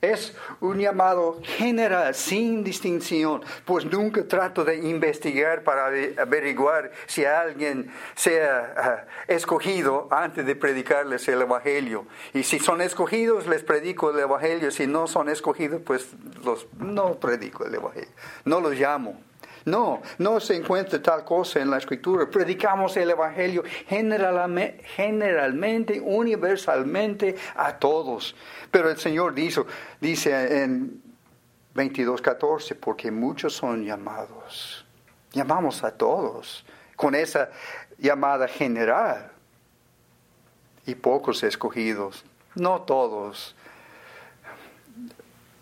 Es 0.00 0.34
un 0.60 0.78
llamado 0.78 1.40
general, 1.42 2.14
sin 2.14 2.64
distinción, 2.64 3.42
pues 3.66 3.84
nunca 3.84 4.26
trato 4.26 4.64
de 4.64 4.76
investigar 4.76 5.62
para 5.62 5.88
averiguar 6.16 6.90
si 7.06 7.26
alguien 7.26 7.92
sea 8.14 8.74
ah, 8.78 9.04
escogido 9.28 10.08
antes 10.10 10.46
de 10.46 10.56
predicarles 10.56 11.28
el 11.28 11.42
Evangelio. 11.42 12.06
Y 12.32 12.44
si 12.44 12.58
son 12.58 12.80
escogidos, 12.80 13.46
les 13.46 13.62
predico 13.62 14.10
el 14.10 14.20
Evangelio. 14.20 14.70
Si 14.70 14.86
no 14.86 15.06
son 15.06 15.28
escogidos, 15.28 15.82
pues 15.84 16.08
los, 16.42 16.66
no 16.78 17.20
predico 17.20 17.66
el 17.66 17.74
Evangelio. 17.74 18.08
No 18.46 18.62
los 18.62 18.72
llamo. 18.72 19.20
No, 19.64 20.02
no 20.18 20.40
se 20.40 20.56
encuentra 20.56 21.00
tal 21.02 21.24
cosa 21.24 21.60
en 21.60 21.70
la 21.70 21.78
escritura. 21.78 22.28
Predicamos 22.28 22.96
el 22.96 23.10
Evangelio 23.10 23.62
generalmente, 23.86 26.00
universalmente 26.00 27.36
a 27.56 27.78
todos. 27.78 28.34
Pero 28.70 28.90
el 28.90 28.96
Señor 28.96 29.34
dice, 29.34 29.62
dice 30.00 30.62
en 30.62 31.02
22.14, 31.74 32.76
porque 32.78 33.10
muchos 33.10 33.54
son 33.54 33.84
llamados. 33.84 34.84
Llamamos 35.32 35.84
a 35.84 35.92
todos 35.92 36.64
con 36.96 37.14
esa 37.14 37.50
llamada 37.98 38.48
general 38.48 39.30
y 40.86 40.94
pocos 40.94 41.42
escogidos. 41.42 42.24
No 42.54 42.82
todos 42.82 43.54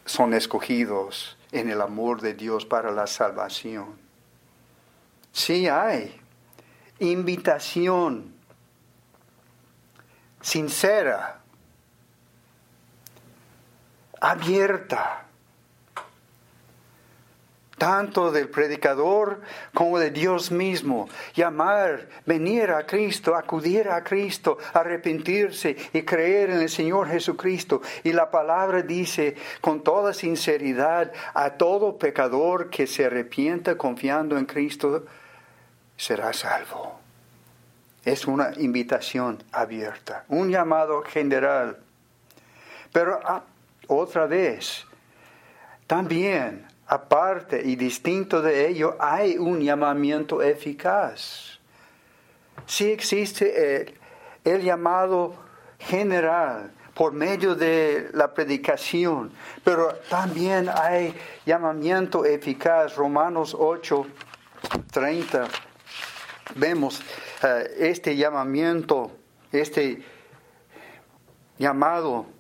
son 0.05 0.35
escogidos 0.35 1.38
en 1.53 1.71
el 1.71 1.81
amor 1.81 2.21
de 2.21 2.35
Dios 2.35 2.67
para 2.67 2.91
la 2.91 3.07
salvación. 3.07 3.97
Sí 5.33 5.69
hay 5.69 6.21
invitación 6.99 8.35
sincera, 10.41 11.41
abierta 14.21 15.28
tanto 17.79 18.31
del 18.31 18.49
predicador 18.49 19.41
como 19.73 19.99
de 19.99 20.11
Dios 20.11 20.51
mismo. 20.51 21.09
Llamar, 21.35 22.09
venir 22.27 22.71
a 22.71 22.85
Cristo, 22.87 23.35
acudir 23.35 23.89
a 23.89 24.05
Cristo, 24.05 24.59
arrepentirse 24.75 25.77
y 25.93 26.03
creer 26.03 26.51
en 26.51 26.61
el 26.61 26.69
Señor 26.69 27.09
Jesucristo. 27.09 27.81
Y 28.05 28.13
la 28.13 28.31
palabra 28.31 28.83
dice 28.83 29.37
con 29.61 29.83
toda 29.83 30.13
sinceridad 30.13 31.13
a 31.35 31.51
todo 31.51 31.97
pecador 31.97 32.69
que 32.69 32.87
se 32.87 33.07
arrepienta 33.07 33.79
confiando 33.79 34.37
en 34.37 34.45
Cristo, 34.45 35.07
será 35.97 36.33
salvo. 36.33 36.99
Es 38.05 38.27
una 38.27 38.53
invitación 38.57 39.43
abierta, 39.53 40.25
un 40.29 40.51
llamado 40.51 41.03
general. 41.03 41.79
Pero 42.93 43.21
ah, 43.25 43.43
otra 43.89 44.27
vez, 44.27 44.87
también 45.87 46.67
aparte 46.89 47.63
y 47.65 47.77
distinto 47.77 48.41
de 48.43 48.69
ello, 48.69 48.97
hay 48.99 49.37
un 49.37 49.61
llamamiento 49.61 50.43
eficaz. 50.43 51.59
Si 52.67 52.91
existe 52.91 53.95
el 54.45 54.63
llamado 54.63 55.35
general 55.79 56.73
por 56.95 57.13
medio 57.13 57.55
de 57.55 58.09
la 58.13 58.35
predicación, 58.35 59.31
pero 59.63 59.95
también 60.09 60.69
hay 60.69 61.15
llamamiento 61.47 62.25
eficaz. 62.25 62.97
Romanos 62.97 63.55
8, 63.57 64.07
30. 64.91 65.47
Vemos 66.57 67.01
eh, 67.43 67.77
este 67.79 68.17
llamamiento, 68.17 69.13
este 69.53 70.03
llamado. 71.59 72.38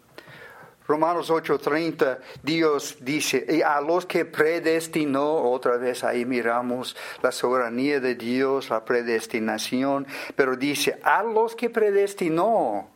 Romanos 0.89 1.29
8:30, 1.31 2.19
Dios 2.43 2.97
dice, 3.01 3.45
y 3.47 3.61
a 3.61 3.79
los 3.83 4.07
que 4.07 4.25
predestinó, 4.25 5.51
otra 5.51 5.77
vez 5.77 6.03
ahí 6.03 6.25
miramos 6.25 6.97
la 7.21 7.31
soberanía 7.31 8.01
de 8.01 8.15
Dios, 8.15 8.71
la 8.71 8.83
predestinación, 8.87 10.07
pero 10.35 10.57
dice, 10.57 10.99
a 11.03 11.23
los 11.23 11.55
que 11.55 11.69
predestinó, 11.69 12.89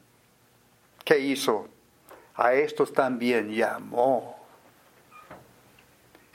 ¿qué 1.04 1.18
hizo? 1.18 1.68
A 2.34 2.54
estos 2.54 2.94
también 2.94 3.52
llamó. 3.52 4.38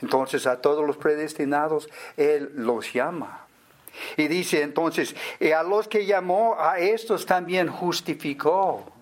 Entonces 0.00 0.46
a 0.46 0.60
todos 0.60 0.86
los 0.86 0.96
predestinados 0.96 1.88
Él 2.16 2.52
los 2.54 2.92
llama. 2.92 3.48
Y 4.16 4.28
dice 4.28 4.62
entonces, 4.62 5.16
y 5.40 5.50
a 5.50 5.64
los 5.64 5.88
que 5.88 6.06
llamó, 6.06 6.54
a 6.56 6.78
estos 6.78 7.26
también 7.26 7.66
justificó. 7.66 8.92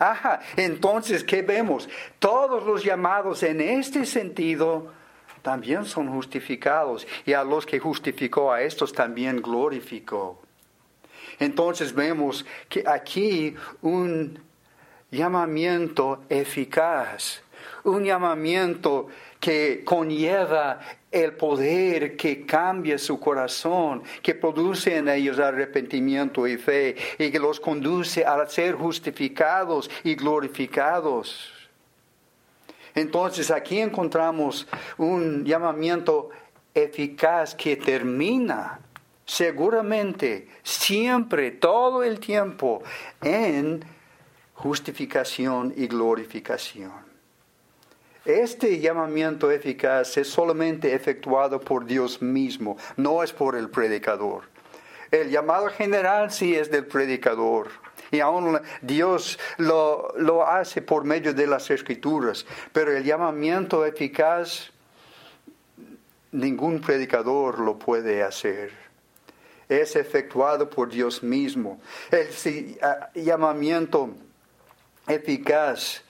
Ajá, 0.00 0.40
entonces, 0.56 1.22
¿qué 1.22 1.42
vemos? 1.42 1.86
Todos 2.18 2.64
los 2.64 2.82
llamados 2.82 3.42
en 3.42 3.60
este 3.60 4.06
sentido 4.06 4.90
también 5.42 5.84
son 5.84 6.08
justificados. 6.08 7.06
Y 7.26 7.34
a 7.34 7.44
los 7.44 7.66
que 7.66 7.78
justificó, 7.78 8.50
a 8.50 8.62
estos 8.62 8.94
también 8.94 9.42
glorificó. 9.42 10.40
Entonces 11.38 11.94
vemos 11.94 12.46
que 12.70 12.82
aquí 12.86 13.54
un 13.82 14.42
llamamiento 15.10 16.22
eficaz, 16.30 17.42
un 17.84 18.04
llamamiento 18.04 19.08
que 19.38 19.82
conlleva 19.84 20.80
el 21.10 21.32
poder 21.32 22.16
que 22.16 22.46
cambia 22.46 22.98
su 22.98 23.18
corazón, 23.18 24.02
que 24.22 24.34
produce 24.34 24.96
en 24.96 25.08
ellos 25.08 25.38
arrepentimiento 25.38 26.46
y 26.46 26.56
fe 26.56 26.96
y 27.18 27.30
que 27.30 27.38
los 27.38 27.58
conduce 27.58 28.24
a 28.24 28.46
ser 28.46 28.74
justificados 28.74 29.90
y 30.04 30.14
glorificados. 30.14 31.52
Entonces 32.94 33.50
aquí 33.50 33.80
encontramos 33.80 34.66
un 34.98 35.44
llamamiento 35.44 36.30
eficaz 36.74 37.54
que 37.54 37.76
termina 37.76 38.80
seguramente, 39.24 40.48
siempre, 40.62 41.52
todo 41.52 42.02
el 42.02 42.18
tiempo 42.18 42.82
en 43.22 43.84
justificación 44.54 45.72
y 45.76 45.86
glorificación. 45.86 47.09
Este 48.24 48.78
llamamiento 48.78 49.50
eficaz 49.50 50.16
es 50.18 50.28
solamente 50.28 50.94
efectuado 50.94 51.60
por 51.60 51.86
Dios 51.86 52.20
mismo, 52.20 52.76
no 52.96 53.22
es 53.22 53.32
por 53.32 53.56
el 53.56 53.70
predicador. 53.70 54.44
El 55.10 55.30
llamado 55.30 55.68
general 55.68 56.30
sí 56.30 56.54
es 56.54 56.70
del 56.70 56.86
predicador. 56.86 57.70
Y 58.10 58.20
aún 58.20 58.60
Dios 58.82 59.38
lo, 59.56 60.12
lo 60.16 60.46
hace 60.46 60.82
por 60.82 61.04
medio 61.04 61.32
de 61.32 61.46
las 61.46 61.70
escrituras. 61.70 62.46
Pero 62.72 62.96
el 62.96 63.04
llamamiento 63.04 63.84
eficaz, 63.84 64.70
ningún 66.32 66.80
predicador 66.80 67.58
lo 67.58 67.78
puede 67.78 68.22
hacer. 68.22 68.72
Es 69.68 69.96
efectuado 69.96 70.68
por 70.68 70.90
Dios 70.90 71.22
mismo. 71.22 71.80
El 72.10 72.78
llamamiento 73.14 74.10
eficaz 75.06 76.02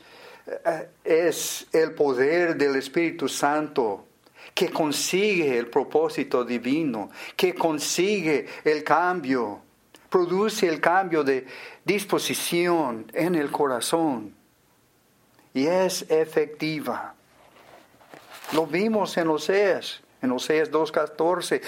es 1.04 1.66
el 1.72 1.92
poder 1.92 2.56
del 2.56 2.76
Espíritu 2.76 3.28
Santo 3.28 4.06
que 4.54 4.70
consigue 4.70 5.58
el 5.58 5.68
propósito 5.68 6.44
divino, 6.44 7.10
que 7.36 7.54
consigue 7.54 8.46
el 8.64 8.82
cambio, 8.82 9.60
produce 10.08 10.66
el 10.66 10.80
cambio 10.80 11.22
de 11.22 11.46
disposición 11.84 13.06
en 13.14 13.34
el 13.36 13.50
corazón 13.50 14.34
y 15.54 15.66
es 15.66 16.02
efectiva. 16.10 17.14
Lo 18.52 18.66
vimos 18.66 19.16
en 19.16 19.28
Oseas, 19.28 20.02
en 20.20 20.32
Oseas 20.32 20.70
2.14. 20.70 21.62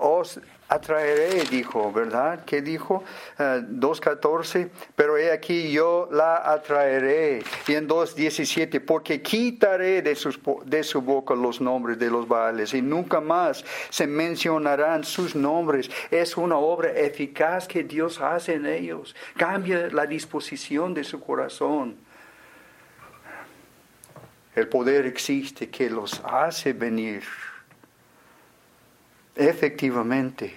Uh, 0.00 0.40
atraeré, 0.68 1.44
dijo, 1.44 1.92
¿verdad? 1.92 2.44
¿Qué 2.44 2.62
dijo? 2.62 3.04
2.14, 3.38 4.60
eh, 4.60 4.70
pero 4.96 5.16
he 5.16 5.30
aquí 5.30 5.70
yo 5.70 6.08
la 6.10 6.50
atraeré. 6.50 7.42
Y 7.68 7.74
en 7.74 7.88
2.17, 7.88 8.80
porque 8.80 9.22
quitaré 9.22 10.02
de, 10.02 10.14
sus, 10.14 10.38
de 10.64 10.82
su 10.82 11.02
boca 11.02 11.34
los 11.34 11.60
nombres 11.60 11.98
de 11.98 12.10
los 12.10 12.26
baales 12.26 12.74
y 12.74 12.82
nunca 12.82 13.20
más 13.20 13.64
se 13.90 14.06
mencionarán 14.06 15.04
sus 15.04 15.34
nombres. 15.34 15.90
Es 16.10 16.36
una 16.36 16.56
obra 16.56 16.90
eficaz 16.92 17.68
que 17.68 17.84
Dios 17.84 18.20
hace 18.20 18.54
en 18.54 18.66
ellos. 18.66 19.14
Cambia 19.36 19.88
la 19.88 20.06
disposición 20.06 20.94
de 20.94 21.04
su 21.04 21.20
corazón. 21.20 21.96
El 24.54 24.68
poder 24.68 25.06
existe 25.06 25.68
que 25.68 25.90
los 25.90 26.22
hace 26.24 26.72
venir 26.72 27.24
efectivamente. 29.36 30.54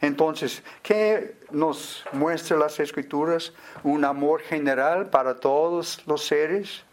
Entonces, 0.00 0.62
¿qué 0.82 1.36
nos 1.50 2.04
muestra 2.12 2.56
las 2.56 2.78
escrituras? 2.78 3.52
Un 3.82 4.04
amor 4.04 4.42
general 4.42 5.08
para 5.08 5.36
todos 5.36 6.02
los 6.06 6.26
seres, 6.26 6.84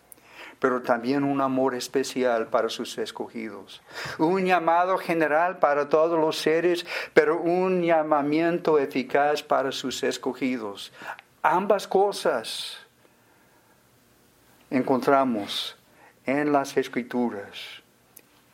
pero 0.59 0.81
también 0.81 1.23
un 1.23 1.41
amor 1.41 1.75
especial 1.75 2.47
para 2.47 2.69
sus 2.69 2.97
escogidos. 2.97 3.81
Un 4.17 4.45
llamado 4.45 4.97
general 4.97 5.57
para 5.59 5.89
todos 5.89 6.19
los 6.19 6.37
seres, 6.37 6.85
pero 7.13 7.41
un 7.41 7.81
llamamiento 7.81 8.79
eficaz 8.79 9.43
para 9.43 9.71
sus 9.71 10.03
escogidos. 10.03 10.93
Ambas 11.41 11.87
cosas 11.87 12.77
encontramos 14.69 15.75
en 16.25 16.51
las 16.53 16.77
escrituras 16.77 17.81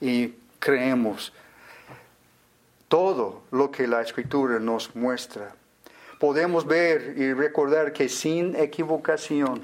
y 0.01 0.33
creemos 0.59 1.31
todo 2.87 3.43
lo 3.51 3.71
que 3.71 3.87
la 3.87 4.01
escritura 4.01 4.59
nos 4.59 4.95
muestra. 4.95 5.55
Podemos 6.19 6.65
ver 6.65 7.15
y 7.17 7.33
recordar 7.33 7.93
que 7.93 8.09
sin 8.09 8.55
equivocación, 8.55 9.61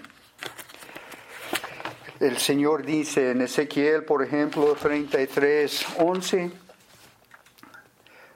el 2.20 2.38
Señor 2.38 2.86
dice 2.86 3.32
en 3.32 3.42
Ezequiel, 3.42 4.04
por 4.04 4.24
ejemplo, 4.24 4.76
33, 4.76 5.86
11, 5.98 6.52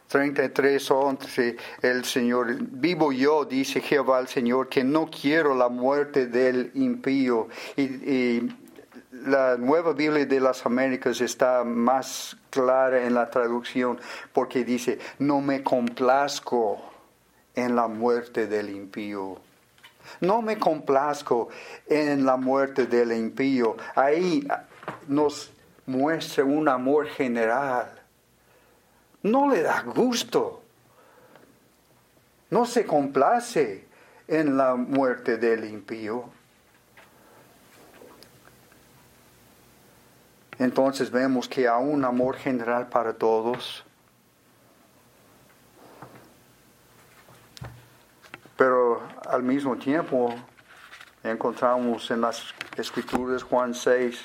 33, 0.07 0.91
11, 0.91 1.57
el 1.83 2.03
Señor, 2.05 2.55
vivo 2.59 3.11
yo, 3.11 3.45
dice 3.45 3.81
Jehová 3.81 4.19
el 4.19 4.27
Señor, 4.27 4.67
que 4.67 4.83
no 4.83 5.09
quiero 5.09 5.53
la 5.55 5.69
muerte 5.69 6.27
del 6.27 6.71
impío. 6.73 7.47
y 7.75 8.49
la 9.25 9.57
nueva 9.57 9.93
Biblia 9.93 10.25
de 10.25 10.39
las 10.39 10.65
Américas 10.65 11.21
está 11.21 11.63
más 11.63 12.37
clara 12.49 13.05
en 13.05 13.13
la 13.13 13.29
traducción 13.29 13.99
porque 14.33 14.63
dice, 14.63 14.99
no 15.19 15.41
me 15.41 15.63
complazco 15.63 16.81
en 17.55 17.75
la 17.75 17.87
muerte 17.87 18.47
del 18.47 18.69
impío. 18.69 19.39
No 20.21 20.41
me 20.41 20.57
complazco 20.57 21.49
en 21.87 22.25
la 22.25 22.37
muerte 22.37 22.85
del 22.85 23.11
impío. 23.11 23.75
Ahí 23.95 24.47
nos 25.07 25.51
muestra 25.85 26.45
un 26.45 26.69
amor 26.69 27.07
general. 27.07 27.91
No 29.23 29.49
le 29.49 29.61
da 29.61 29.81
gusto. 29.81 30.63
No 32.49 32.65
se 32.65 32.85
complace 32.85 33.85
en 34.27 34.55
la 34.55 34.75
muerte 34.75 35.37
del 35.37 35.65
impío. 35.65 36.36
Entonces 40.59 41.11
vemos 41.11 41.47
que 41.47 41.67
hay 41.67 41.83
un 41.83 42.03
amor 42.03 42.35
general 42.37 42.87
para 42.87 43.13
todos. 43.13 43.83
Pero 48.55 49.01
al 49.29 49.43
mismo 49.43 49.75
tiempo 49.77 50.33
encontramos 51.23 52.09
en 52.09 52.21
las 52.21 52.53
escrituras 52.75 53.43
Juan 53.43 53.75
6, 53.75 54.19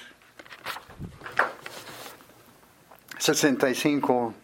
65. 3.19 4.35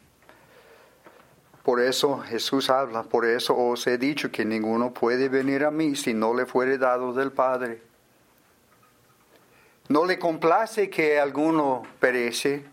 Por 1.63 1.81
eso 1.81 2.19
Jesús 2.21 2.71
habla, 2.71 3.03
por 3.03 3.25
eso 3.25 3.57
os 3.57 3.87
he 3.87 3.99
dicho 3.99 4.31
que 4.31 4.45
ninguno 4.45 4.93
puede 4.93 5.29
venir 5.29 5.65
a 5.65 5.71
mí 5.71 5.97
si 5.97 6.15
no 6.15 6.33
le 6.35 6.47
fuere 6.47 6.79
dado 6.79 7.13
del 7.13 7.33
Padre. 7.33 7.88
No 9.89 10.05
le 10.05 10.19
complace 10.19 10.91
que 10.91 11.19
alguno 11.19 11.83
perece, 11.99 12.65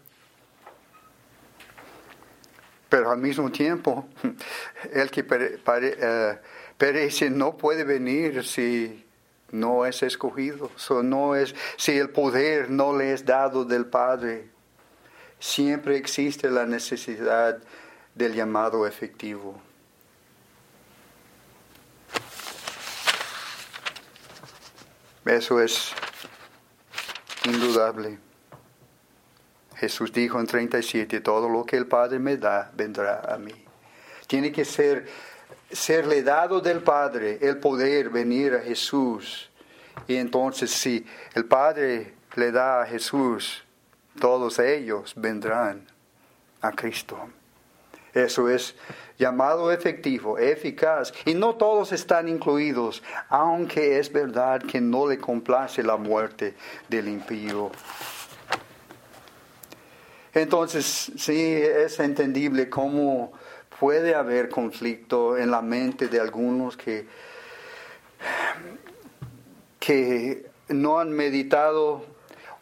pero 2.89 3.11
al 3.11 3.19
mismo 3.19 3.51
tiempo 3.51 4.07
el 4.93 5.09
que 5.09 5.25
eh, 5.29 6.39
Pero 6.77 6.99
ese 6.99 7.29
no 7.29 7.57
puede 7.57 7.83
venir 7.83 8.43
si 8.43 9.05
no 9.51 9.85
es 9.85 10.03
escogido, 10.03 10.71
no 11.03 11.35
es, 11.35 11.55
si 11.77 11.97
el 11.97 12.09
poder 12.09 12.69
no 12.69 12.97
le 12.97 13.13
es 13.13 13.25
dado 13.25 13.63
del 13.63 13.85
Padre. 13.85 14.49
Siempre 15.39 15.95
existe 15.95 16.49
la 16.49 16.65
necesidad 16.65 17.59
del 18.13 18.33
llamado 18.33 18.85
efectivo. 18.87 19.61
Eso 25.25 25.61
es 25.61 25.93
indudable. 27.45 28.17
Jesús 29.75 30.11
dijo 30.11 30.39
en 30.39 30.47
37, 30.47 31.21
todo 31.21 31.49
lo 31.49 31.65
que 31.65 31.77
el 31.77 31.87
Padre 31.87 32.19
me 32.19 32.37
da 32.37 32.71
vendrá 32.73 33.21
a 33.21 33.37
mí. 33.37 33.53
Tiene 34.27 34.51
que 34.51 34.65
ser 34.65 35.05
serle 35.71 36.23
dado 36.23 36.61
del 36.61 36.81
Padre 36.81 37.39
el 37.41 37.57
poder 37.57 38.09
venir 38.09 38.53
a 38.55 38.61
Jesús. 38.61 39.49
Y 40.07 40.15
entonces 40.15 40.71
si 40.71 41.05
el 41.33 41.45
Padre 41.45 42.13
le 42.35 42.51
da 42.51 42.81
a 42.81 42.85
Jesús, 42.85 43.63
todos 44.19 44.59
ellos 44.59 45.13
vendrán 45.15 45.85
a 46.61 46.71
Cristo. 46.71 47.29
Eso 48.15 48.49
es 48.49 48.75
llamado 49.19 49.73
efectivo, 49.73 50.37
eficaz. 50.37 51.13
Y 51.25 51.33
no 51.33 51.55
todos 51.55 51.91
están 51.91 52.29
incluidos, 52.29 53.03
aunque 53.27 53.99
es 53.99 54.11
verdad 54.11 54.63
que 54.63 54.79
no 54.79 55.07
le 55.07 55.17
complace 55.17 55.83
la 55.83 55.97
muerte 55.97 56.55
del 56.87 57.09
impío. 57.09 57.71
Entonces, 60.33 61.11
sí, 61.17 61.53
es 61.53 61.99
entendible 61.99 62.69
cómo 62.69 63.33
puede 63.79 64.15
haber 64.15 64.47
conflicto 64.47 65.37
en 65.37 65.51
la 65.51 65.61
mente 65.61 66.07
de 66.07 66.21
algunos 66.21 66.77
que, 66.77 67.07
que 69.77 70.45
no 70.69 70.99
han 70.99 71.11
meditado 71.11 72.14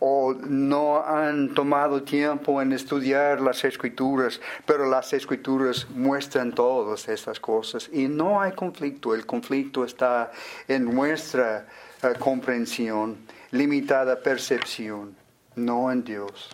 o 0.05 0.33
no 0.33 1.01
han 1.01 1.53
tomado 1.53 2.03
tiempo 2.03 2.61
en 2.61 2.73
estudiar 2.73 3.39
las 3.39 3.63
escrituras, 3.63 4.41
pero 4.65 4.85
las 4.89 5.13
escrituras 5.13 5.87
muestran 5.91 6.53
todas 6.53 7.07
estas 7.07 7.39
cosas 7.39 7.89
y 7.89 8.09
no 8.09 8.41
hay 8.41 8.51
conflicto, 8.51 9.15
el 9.15 9.25
conflicto 9.25 9.85
está 9.85 10.29
en 10.67 10.93
nuestra 10.93 11.65
eh, 12.01 12.15
comprensión, 12.19 13.15
limitada 13.51 14.21
percepción, 14.21 15.15
no 15.55 15.89
en 15.89 16.03
Dios. 16.03 16.49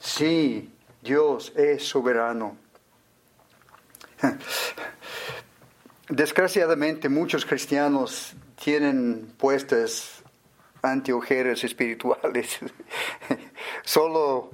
Sí, 0.00 0.72
Dios 1.00 1.52
es 1.54 1.84
soberano. 1.84 2.56
Desgraciadamente 6.08 7.08
muchos 7.08 7.46
cristianos 7.46 8.34
tienen 8.56 9.32
puestas 9.38 10.21
anteojeras 10.82 11.64
espirituales. 11.64 12.58
Solo 13.84 14.50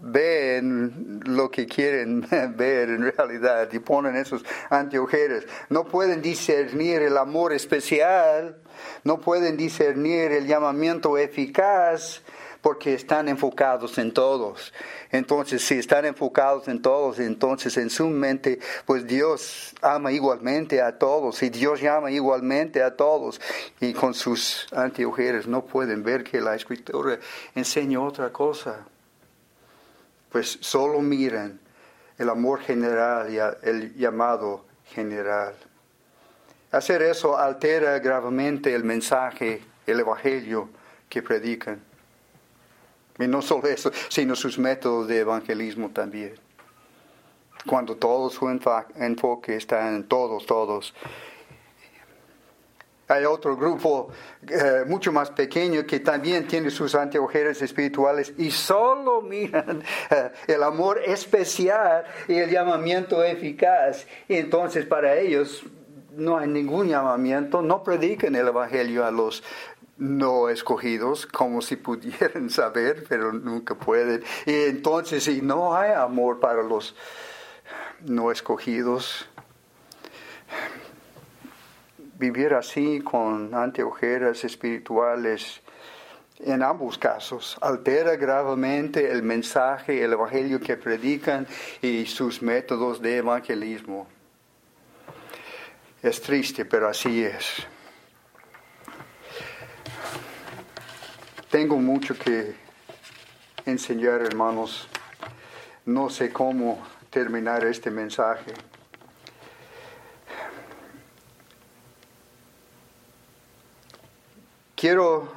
ven 0.00 1.20
lo 1.24 1.50
que 1.50 1.66
quieren 1.66 2.26
ver 2.56 2.88
en 2.88 3.12
realidad 3.12 3.68
y 3.72 3.78
ponen 3.78 4.16
esos 4.16 4.44
anteojeras. 4.70 5.44
No 5.68 5.84
pueden 5.84 6.22
discernir 6.22 7.02
el 7.02 7.18
amor 7.18 7.52
especial, 7.52 8.56
no 9.04 9.20
pueden 9.20 9.56
discernir 9.56 10.32
el 10.32 10.46
llamamiento 10.46 11.18
eficaz 11.18 12.22
porque 12.66 12.94
están 12.94 13.28
enfocados 13.28 13.96
en 13.96 14.12
todos. 14.12 14.72
Entonces, 15.12 15.62
si 15.64 15.74
están 15.74 16.04
enfocados 16.04 16.66
en 16.66 16.82
todos, 16.82 17.20
entonces 17.20 17.76
en 17.76 17.90
su 17.90 18.08
mente, 18.08 18.58
pues 18.84 19.06
Dios 19.06 19.72
ama 19.82 20.10
igualmente 20.10 20.82
a 20.82 20.98
todos 20.98 21.44
y 21.44 21.50
Dios 21.50 21.80
llama 21.80 22.10
igualmente 22.10 22.82
a 22.82 22.96
todos. 22.96 23.40
Y 23.80 23.92
con 23.92 24.14
sus 24.14 24.66
anteojeras 24.72 25.46
no 25.46 25.64
pueden 25.64 26.02
ver 26.02 26.24
que 26.24 26.40
la 26.40 26.56
escritura 26.56 27.20
enseña 27.54 28.00
otra 28.00 28.32
cosa. 28.32 28.84
Pues 30.32 30.58
solo 30.60 31.00
miran 31.00 31.60
el 32.18 32.28
amor 32.28 32.62
general 32.62 33.32
y 33.32 33.38
el 33.64 33.94
llamado 33.94 34.64
general. 34.86 35.54
Hacer 36.72 37.02
eso 37.02 37.38
altera 37.38 38.00
gravemente 38.00 38.74
el 38.74 38.82
mensaje, 38.82 39.62
el 39.86 40.00
evangelio 40.00 40.68
que 41.08 41.22
predican. 41.22 41.80
Y 43.18 43.26
no 43.26 43.42
solo 43.42 43.68
eso, 43.68 43.90
sino 44.08 44.36
sus 44.36 44.58
métodos 44.58 45.08
de 45.08 45.20
evangelismo 45.20 45.90
también. 45.90 46.34
Cuando 47.66 47.96
todo 47.96 48.30
su 48.30 48.48
enfoque 48.48 49.56
está 49.56 49.88
en 49.88 50.04
todos, 50.04 50.46
todos. 50.46 50.94
Hay 53.08 53.24
otro 53.24 53.56
grupo 53.56 54.08
eh, 54.48 54.84
mucho 54.86 55.12
más 55.12 55.30
pequeño 55.30 55.86
que 55.86 56.00
también 56.00 56.48
tiene 56.48 56.70
sus 56.70 56.94
anteojeras 56.96 57.62
espirituales 57.62 58.32
y 58.36 58.50
solo 58.50 59.22
miran 59.22 59.82
eh, 60.10 60.30
el 60.48 60.62
amor 60.64 61.00
especial 61.04 62.04
y 62.26 62.34
el 62.34 62.50
llamamiento 62.50 63.22
eficaz. 63.22 64.06
Y 64.28 64.34
entonces 64.34 64.86
para 64.86 65.16
ellos 65.16 65.64
no 66.16 66.38
hay 66.38 66.48
ningún 66.48 66.88
llamamiento, 66.88 67.62
no 67.62 67.84
predican 67.84 68.34
el 68.34 68.48
Evangelio 68.48 69.04
a 69.04 69.10
los 69.10 69.44
no 69.98 70.48
escogidos, 70.48 71.26
como 71.26 71.62
si 71.62 71.76
pudieran 71.76 72.50
saber, 72.50 73.04
pero 73.08 73.32
nunca 73.32 73.74
pueden. 73.74 74.22
Y 74.44 74.52
entonces, 74.64 75.24
si 75.24 75.40
no 75.40 75.74
hay 75.74 75.92
amor 75.92 76.40
para 76.40 76.62
los 76.62 76.94
no 78.00 78.30
escogidos, 78.30 79.26
vivir 82.18 82.54
así 82.54 83.00
con 83.00 83.54
anteojeras 83.54 84.44
espirituales, 84.44 85.60
en 86.38 86.62
ambos 86.62 86.98
casos, 86.98 87.56
altera 87.62 88.16
gravemente 88.16 89.10
el 89.10 89.22
mensaje, 89.22 90.02
el 90.02 90.12
evangelio 90.12 90.60
que 90.60 90.76
predican 90.76 91.46
y 91.80 92.04
sus 92.04 92.42
métodos 92.42 93.00
de 93.00 93.16
evangelismo. 93.16 94.06
Es 96.02 96.20
triste, 96.20 96.66
pero 96.66 96.88
así 96.88 97.24
es. 97.24 97.66
Tengo 101.56 101.78
mucho 101.78 102.14
que 102.18 102.54
enseñar, 103.64 104.20
hermanos. 104.20 104.86
No 105.86 106.10
sé 106.10 106.30
cómo 106.30 106.86
terminar 107.08 107.64
este 107.64 107.90
mensaje. 107.90 108.52
Quiero, 114.74 115.32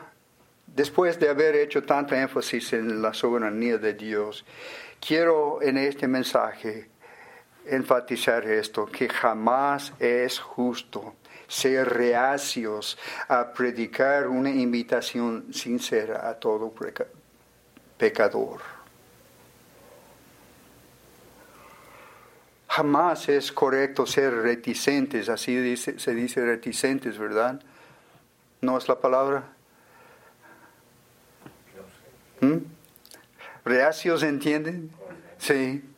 después 0.67 1.17
de 1.21 1.29
haber 1.29 1.55
hecho 1.55 1.83
tanta 1.83 2.21
énfasis 2.21 2.73
en 2.73 3.01
la 3.01 3.13
soberanía 3.13 3.77
de 3.77 3.93
Dios, 3.93 4.43
quiero 4.99 5.61
en 5.61 5.77
este 5.77 6.05
mensaje 6.09 6.89
enfatizar 7.65 8.45
esto, 8.45 8.87
que 8.87 9.07
jamás 9.07 9.93
es 9.99 10.37
justo 10.37 11.15
ser 11.49 11.89
reacios 11.89 12.97
a 13.27 13.51
predicar 13.51 14.27
una 14.27 14.51
invitación 14.51 15.51
sincera 15.51 16.29
a 16.29 16.35
todo 16.35 16.71
pecador. 17.97 18.61
Jamás 22.67 23.27
es 23.27 23.51
correcto 23.51 24.05
ser 24.05 24.33
reticentes, 24.35 25.27
así 25.27 25.75
se 25.75 26.13
dice 26.13 26.45
reticentes, 26.45 27.17
¿verdad? 27.17 27.59
¿No 28.61 28.77
es 28.77 28.87
la 28.87 28.99
palabra? 28.99 29.43
¿Mm? 32.41 32.57
¿Reacios 33.65 34.23
entienden? 34.23 34.91
Sí. 35.39 35.88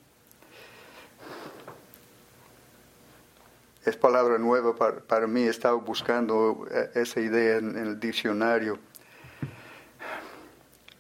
Es 3.86 3.98
palabra 3.98 4.38
nueva 4.38 4.76
para, 4.76 5.00
para 5.00 5.28
mí, 5.28 5.44
he 5.44 5.50
estado 5.50 5.80
buscando 5.80 6.68
eh, 6.70 6.92
esa 6.96 7.20
idea 7.20 7.58
en, 7.58 7.76
el 7.78 8.00
diccionario. 8.00 8.78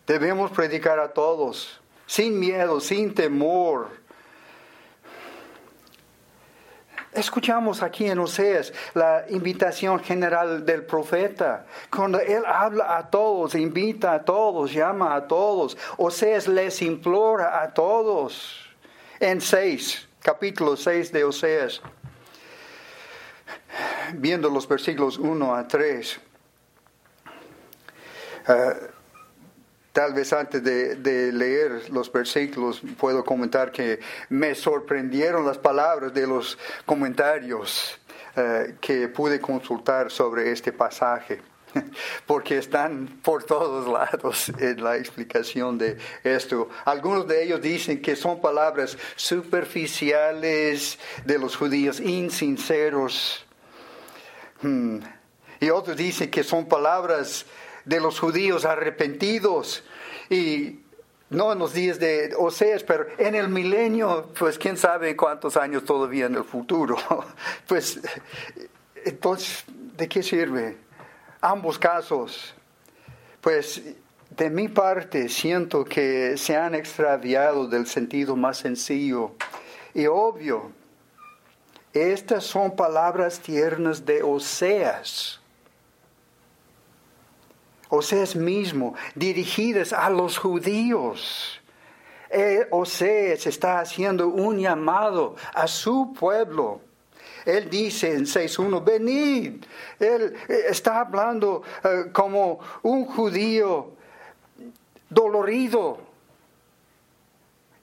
Debemos 0.08 0.52
predicar 0.52 1.00
a 1.00 1.14
todos, 1.14 1.80
sin 2.08 2.40
miedo, 2.40 2.80
sin 2.80 3.14
temor. 3.14 3.90
Escuchamos 7.14 7.84
aquí 7.84 8.08
en 8.08 8.20
Oseas 8.20 8.74
la 8.94 9.26
invitación 9.30 10.00
general 10.00 10.66
del 10.66 10.84
profeta. 10.84 11.68
Cuando 11.94 12.20
él 12.20 12.44
habla 12.48 12.98
a 12.98 13.10
todos, 13.10 13.54
invita 13.54 14.14
a 14.14 14.24
todos, 14.24 14.74
llama 14.74 15.14
a 15.14 15.28
todos. 15.28 15.78
Oseas 15.98 16.48
les 16.48 16.82
implora 16.82 17.62
a 17.62 17.74
todos. 17.74 18.66
En 19.20 19.40
6, 19.40 20.08
capítulo 20.24 20.76
6 20.76 21.12
de 21.12 21.24
Oseas 21.26 21.82
viendo 24.14 24.50
los 24.50 24.68
versículos 24.68 25.18
1 25.18 25.56
a 25.56 25.68
3, 25.68 26.20
eh, 28.48 28.74
tal 29.92 30.14
vez 30.14 30.34
antes 30.34 30.64
de, 30.64 31.32
leer 31.32 31.90
los 31.92 32.12
versículos 32.12 32.82
puedo 32.98 33.24
comentar 33.24 33.72
que 33.72 34.00
me 34.30 34.56
sorprendieron 34.56 35.46
las 35.46 35.58
palabras 35.58 36.14
de 36.14 36.28
los 36.28 36.58
comentarios. 36.86 37.98
eh, 38.34 38.76
que 38.80 39.10
pude 39.10 39.42
consultar 39.42 40.10
sobre 40.10 40.54
este 40.54 40.72
pasaje, 40.72 41.42
porque 42.26 42.60
están 42.60 43.20
por 43.22 43.44
todos 43.44 43.88
lados 43.92 44.50
en 44.58 44.82
la 44.82 44.96
explicación 44.96 45.78
de 45.78 45.98
esto. 46.24 46.70
Algunos 46.86 47.28
de 47.28 47.44
ellos 47.44 47.62
dicen 47.62 48.02
que 48.02 48.16
son 48.16 48.40
palabras 48.40 48.98
superficiales 49.18 50.98
de 51.26 51.40
los 51.40 51.58
judíos, 51.58 52.00
insinceros. 52.00 53.46
Hmm. 54.62 55.00
Y 55.60 55.70
otros 55.70 55.98
dicen 55.98 56.32
que 56.32 56.44
son 56.44 56.68
palabras 56.68 57.46
de 57.86 58.00
los 58.00 58.20
judíos 58.20 58.66
arrepentidos. 58.66 59.84
Y 60.30 60.80
no 61.30 61.54
en 61.54 61.60
los 61.60 61.74
días 61.74 62.00
de 62.00 62.34
Oseas, 62.38 62.84
pero 62.84 63.06
en 63.18 63.36
el 63.36 63.48
milenio, 63.48 64.30
pues 64.38 64.58
quién 64.58 64.78
sabe 64.78 65.16
cuántos 65.16 65.56
años 65.56 65.86
todavía 65.86 66.26
en 66.26 66.36
el 66.36 66.44
futuro. 66.44 66.98
Pues 67.68 68.00
entonces, 69.06 69.64
¿de 69.98 70.08
qué 70.08 70.22
sirve? 70.22 70.78
Ambos 71.40 71.80
casos, 71.80 72.54
pues 73.40 73.82
de 74.30 74.50
mi 74.50 74.68
parte 74.68 75.30
siento 75.30 75.86
que 75.86 76.38
se 76.38 76.56
han 76.56 76.76
extraviado 76.76 77.68
del 77.68 77.88
sentido 77.88 78.36
más 78.36 78.58
sencillo 78.58 79.36
y 79.94 80.06
obvio. 80.08 80.81
Estas 81.94 82.46
son 82.46 82.76
palabras 82.76 83.40
tiernas 83.40 84.06
de 84.06 84.24
Oseas. 84.24 85.40
Oseas 87.90 88.36
mismo, 88.36 88.96
dirigidas 89.16 89.92
a 89.92 90.10
los 90.10 90.38
judíos. 90.38 91.60
Eh, 92.30 92.66
Oseas 92.72 93.46
está 93.46 93.82
haciendo 93.82 94.30
un 94.30 94.60
llamado 94.60 95.36
a 95.54 95.68
su 95.68 96.14
pueblo. 96.14 96.80
Él 97.46 97.70
dice 97.70 98.14
en 98.14 98.22
6.1, 98.22 98.84
venid. 98.84 99.66
Él 100.00 100.34
eh, 100.48 100.64
está 100.70 101.02
hablando 101.02 101.64
eh, 101.84 102.06
como 102.14 102.60
un 102.84 103.06
judío 103.06 103.92
dolorido, 105.10 106.00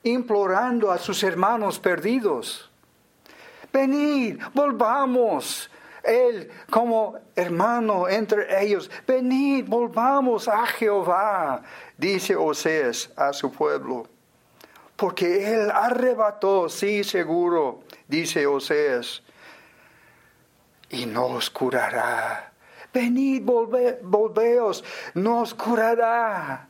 implorando 0.01 0.91
a 0.91 0.97
sus 0.97 1.21
hermanos 1.21 1.77
perdidos. 1.77 2.68
Venid, 3.71 4.41
volvamos, 4.53 5.69
él 6.03 6.49
como 6.69 7.19
hermano 7.35 8.07
entre 8.07 8.63
ellos, 8.63 8.89
venid, 9.05 9.65
volvamos 9.67 10.47
a 10.47 10.65
Jehová, 10.65 11.61
dice 11.97 12.35
Oseas 12.35 13.11
a 13.15 13.33
su 13.33 13.51
pueblo. 13.51 14.07
Porque 14.95 15.53
Él 15.53 15.71
arrebató, 15.71 16.67
sí, 16.67 17.03
seguro, 17.03 17.83
dice 18.07 18.45
Oseas, 18.45 19.23
y 20.89 21.05
nos 21.05 21.49
curará. 21.49 22.51
Venid, 22.91 23.43
volveos, 23.43 24.83
nos 25.13 25.53
curará. 25.53 26.67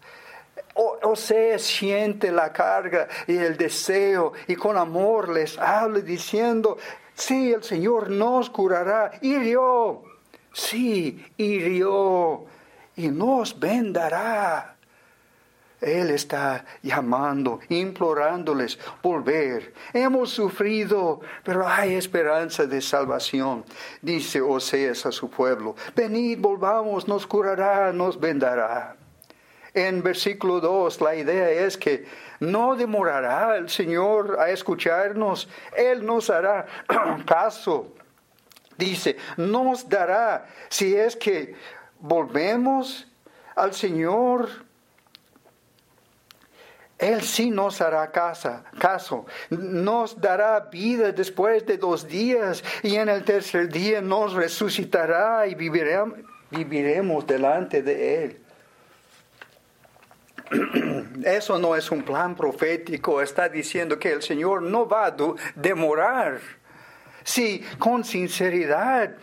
Oseas 1.04 1.62
siente 1.62 2.32
la 2.32 2.54
carga 2.54 3.08
y 3.28 3.38
el 3.38 3.58
deseo 3.58 4.34
y 4.48 4.56
con 4.56 4.78
amor 4.78 5.30
les 5.30 5.58
habla 5.58 6.00
diciendo, 6.00 6.78
Sí, 7.20 7.52
el 7.52 7.64
Señor 7.64 8.10
nos 8.10 8.50
curará. 8.50 9.12
Hirió. 9.22 10.04
Sí, 10.54 11.26
hirió. 11.36 12.46
Y 12.96 13.10
nos 13.10 13.60
vendará. 13.60 14.78
Él 15.82 16.12
está 16.12 16.66
llamando, 16.82 17.60
implorándoles 17.68 18.80
volver. 19.04 19.74
Hemos 19.94 20.30
sufrido, 20.30 21.20
pero 21.44 21.68
hay 21.68 21.96
esperanza 21.96 22.66
de 22.66 22.82
salvación. 22.82 23.66
Dice 24.02 24.40
Oseas 24.42 25.06
a 25.06 25.12
su 25.12 25.30
pueblo, 25.30 25.76
venid, 25.96 26.40
volvamos, 26.40 27.08
nos 27.08 27.28
curará, 27.28 27.92
nos 27.92 28.18
vendará. 28.18 28.99
En 29.74 30.02
versículo 30.02 30.60
2 30.60 31.02
la 31.02 31.16
idea 31.16 31.50
es 31.50 31.78
que 31.78 32.06
no 32.40 32.76
demorará 32.76 33.58
el 33.58 33.70
Señor 33.70 34.38
a 34.40 34.50
escucharnos, 34.50 35.48
Él 35.76 36.06
nos 36.06 36.30
hará 36.30 36.66
caso. 37.26 37.94
Dice, 38.78 39.18
nos 39.36 39.90
dará, 39.90 40.48
si 40.70 40.96
es 40.96 41.18
que 41.18 41.54
volvemos 42.00 43.08
al 43.56 43.74
Señor, 43.74 44.48
Él 46.98 47.22
sí 47.22 47.50
nos 47.50 47.82
hará 47.82 48.10
casa, 48.10 48.64
caso, 48.80 49.26
nos 49.50 50.20
dará 50.20 50.62
vida 50.62 51.12
después 51.12 51.66
de 51.66 51.78
dos 51.78 52.08
días 52.08 52.64
y 52.82 52.96
en 52.96 53.10
el 53.10 53.26
tercer 53.26 53.68
día 53.68 54.02
nos 54.02 54.32
resucitará 54.34 55.46
y 55.46 55.56
viviremos, 55.56 56.20
viviremos 56.50 57.28
delante 57.28 57.84
de 57.84 58.24
Él. 58.24 58.42
Eso 61.24 61.60
no 61.60 61.76
es 61.76 61.92
un 61.92 62.04
plan 62.04 62.36
profético, 62.36 63.22
está 63.22 63.50
diciendo 63.50 64.00
que 64.00 64.12
el 64.12 64.22
Señor 64.22 64.62
no 64.62 64.88
va 64.88 65.08
a 65.08 65.16
demorar. 65.56 66.40
Si 67.24 67.60
con 67.78 68.04
sinceridad 68.04 69.16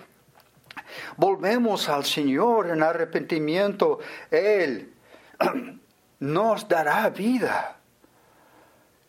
volvemos 1.17 1.89
al 1.89 2.05
Señor 2.05 2.71
en 2.71 2.83
arrepentimiento, 2.83 3.99
Él 4.31 4.93
nos 6.21 6.69
dará 6.69 7.09
vida. 7.11 7.77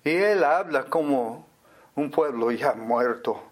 Y 0.03 0.09
Él 0.09 0.43
habla 0.43 0.85
como 0.85 1.47
un 1.95 2.09
pueblo 2.09 2.51
ya 2.51 2.73
muerto. 2.73 3.43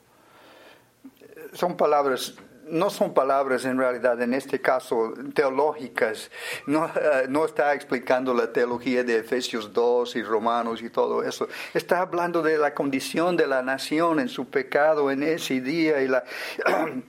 Son 1.54 1.76
palabras 1.78 2.36
no 2.68 2.90
son 2.90 3.14
palabras 3.14 3.66
en 3.66 3.78
realidad, 3.78 4.22
en 4.22 4.34
este 4.34 4.62
caso, 4.62 5.14
teológicas. 5.34 6.32
No, 6.66 6.86
eh, 6.88 7.26
no, 7.30 7.46
está 7.46 7.74
explicando 7.74 8.34
la 8.34 8.52
teología 8.52 9.04
de 9.04 9.20
Efesios 9.20 9.72
2 9.74 10.16
y 10.16 10.24
Romanos 10.24 10.82
y 10.82 10.90
todo 10.90 11.24
eso. 11.24 11.48
Está 11.74 12.02
hablando 12.02 12.42
de 12.42 12.58
la 12.58 12.74
condición 12.74 13.38
de 13.38 13.48
la 13.48 13.62
nación 13.62 14.20
en 14.20 14.30
su 14.30 14.46
pecado 14.50 15.12
en 15.12 15.24
ese 15.24 15.62
día 15.62 16.02
y 16.02 16.08
la... 16.08 16.24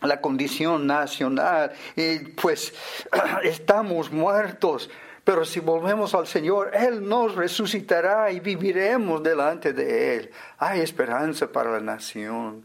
la 0.00 0.20
condición 0.20 0.86
nacional 0.86 1.72
y 1.96 2.20
pues 2.20 2.72
estamos 3.42 4.12
muertos 4.12 4.88
pero 5.28 5.44
si 5.44 5.60
volvemos 5.60 6.14
al 6.14 6.26
Señor, 6.26 6.70
Él 6.72 7.06
nos 7.06 7.34
resucitará 7.34 8.32
y 8.32 8.40
viviremos 8.40 9.22
delante 9.22 9.74
de 9.74 10.16
Él. 10.16 10.30
Hay 10.56 10.80
esperanza 10.80 11.52
para 11.52 11.72
la 11.72 11.80
nación. 11.80 12.64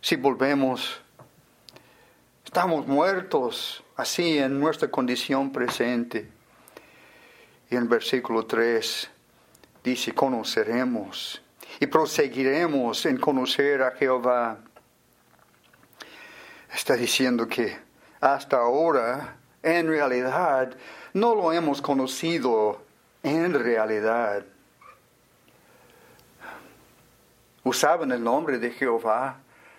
Si 0.00 0.16
volvemos 0.16 1.02
Estamos 2.48 2.86
muertos 2.86 3.84
así 3.94 4.38
en 4.38 4.58
nuestra 4.58 4.90
condición 4.90 5.52
presente. 5.52 6.30
Y 7.68 7.76
en 7.76 7.86
versículo 7.90 8.46
3 8.46 9.10
dice, 9.84 10.14
conoceremos 10.14 11.42
y 11.78 11.86
proseguiremos 11.86 13.04
en 13.04 13.18
conocer 13.18 13.82
a 13.82 13.90
Jehová. 13.90 14.60
Está 16.72 16.94
diciendo 16.94 17.46
que 17.46 17.76
hasta 18.18 18.56
ahora, 18.56 19.36
en 19.62 19.86
realidad, 19.86 20.74
no 21.12 21.34
lo 21.34 21.52
hemos 21.52 21.82
conocido 21.82 22.80
en 23.22 23.52
realidad. 23.62 24.42
Usaban 27.62 28.10
el 28.10 28.24
nombre 28.24 28.58
de 28.58 28.70
Jehová, 28.70 29.38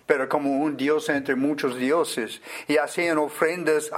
pero 0.10 0.28
como 0.28 0.50
un 0.64 0.76
Dios 0.76 1.08
entre 1.10 1.36
muchos 1.36 1.76
dioses, 1.76 2.42
y 2.68 2.78
hacían 2.78 3.20
ofrendas 3.20 3.92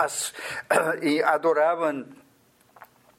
y 1.01 1.21
adoraban 1.21 2.17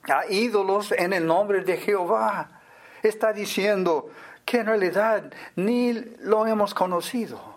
a 0.02 0.26
ídolos 0.26 0.92
en 0.92 1.14
el 1.14 1.26
nombre 1.26 1.64
de 1.64 1.78
Jehová. 1.78 2.60
Está 3.02 3.32
diciendo 3.32 4.10
que 4.44 4.58
en 4.58 4.66
realidad 4.66 5.32
ni 5.56 5.94
lo 6.20 6.46
hemos 6.46 6.74
conocido. 6.74 7.51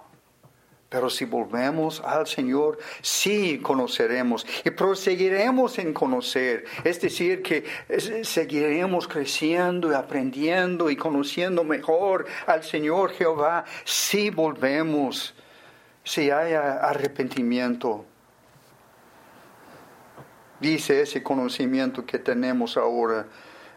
Pero 0.90 1.10
si 1.10 1.26
volvemos 1.26 2.00
al 2.02 2.28
Señor, 2.28 2.78
sí 3.02 3.60
conoceremos 3.60 4.46
y 4.64 4.70
proseguiremos 4.70 5.80
en 5.80 5.94
conocer. 5.94 6.66
Es 6.84 7.02
decir, 7.02 7.42
que 7.42 7.66
seguiremos 8.24 9.08
creciendo 9.08 9.92
y 9.92 9.96
aprendiendo 9.96 10.90
y 10.90 10.96
conociendo 10.96 11.64
mejor 11.64 12.28
al 12.46 12.64
Señor 12.64 13.12
Jehová 13.12 13.66
si 13.84 14.30
volvemos, 14.30 15.34
si 16.04 16.30
hay 16.30 16.54
arrepentimiento. 16.54 18.06
Dice 20.60 21.02
ese 21.02 21.22
conocimiento 21.22 22.06
que 22.06 22.20
tenemos 22.20 22.78
ahora 22.78 23.26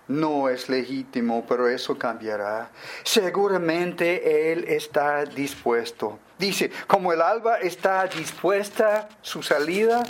no 0.08 0.48
es 0.48 0.68
legítimo, 0.68 1.44
pero 1.46 1.68
eso 1.68 1.96
cambiará. 1.96 2.70
Seguramente 3.04 4.52
Él 4.52 4.64
está 4.68 5.24
dispuesto. 5.24 6.18
Dice, 6.38 6.70
como 6.86 7.12
el 7.12 7.20
alba 7.20 7.58
está 7.58 8.06
dispuesta 8.06 9.08
su 9.22 9.42
salida, 9.42 10.02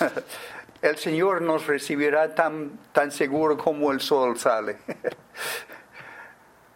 el 0.82 0.96
Señor 0.96 1.42
nos 1.42 1.66
recibirá 1.66 2.34
tan, 2.34 2.78
tan 2.92 3.12
seguro 3.12 3.56
como 3.56 3.92
el 3.92 4.00
sol 4.00 4.38
sale. 4.38 4.78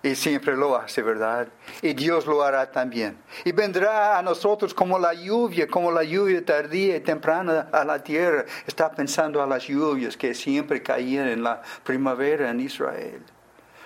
Y 0.05 0.17
siempre 0.17 0.57
lo 0.57 0.77
hace, 0.77 1.01
¿verdad? 1.01 1.47
Y 1.81 1.95
Dios 1.95 2.27
lo 2.27 2.43
hará 2.43 2.71
también. 2.73 3.17
Y 3.45 3.53
vendrá 3.53 4.19
a 4.19 4.23
nosotros 4.23 4.75
como 4.75 4.99
la 4.99 5.15
lluvia, 5.15 5.69
como 5.69 5.93
la 5.93 6.03
lluvia 6.03 6.45
tardía 6.45 6.97
y 6.97 7.01
temprana 7.01 7.69
a 7.71 7.85
la 7.85 8.03
tierra. 8.03 8.45
Está 8.67 8.91
pensando 8.91 9.41
a 9.41 9.47
las 9.47 9.69
lluvias 9.69 10.17
que 10.17 10.35
siempre 10.35 10.83
caían 10.83 11.29
en 11.29 11.45
la 11.45 11.63
primavera 11.85 12.51
en 12.51 12.59
Israel. 12.59 13.23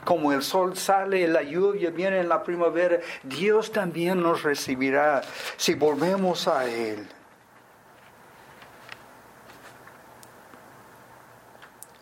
Como 0.06 0.32
el 0.32 0.42
sol 0.42 0.74
sale 0.76 1.20
y 1.20 1.26
la 1.26 1.42
lluvia 1.42 1.90
viene 1.90 2.20
en 2.20 2.30
la 2.30 2.42
primavera, 2.42 3.00
Dios 3.22 3.70
también 3.70 4.22
nos 4.22 4.42
recibirá 4.42 5.20
si 5.58 5.74
volvemos 5.74 6.48
a 6.48 6.64
Él. 6.64 7.06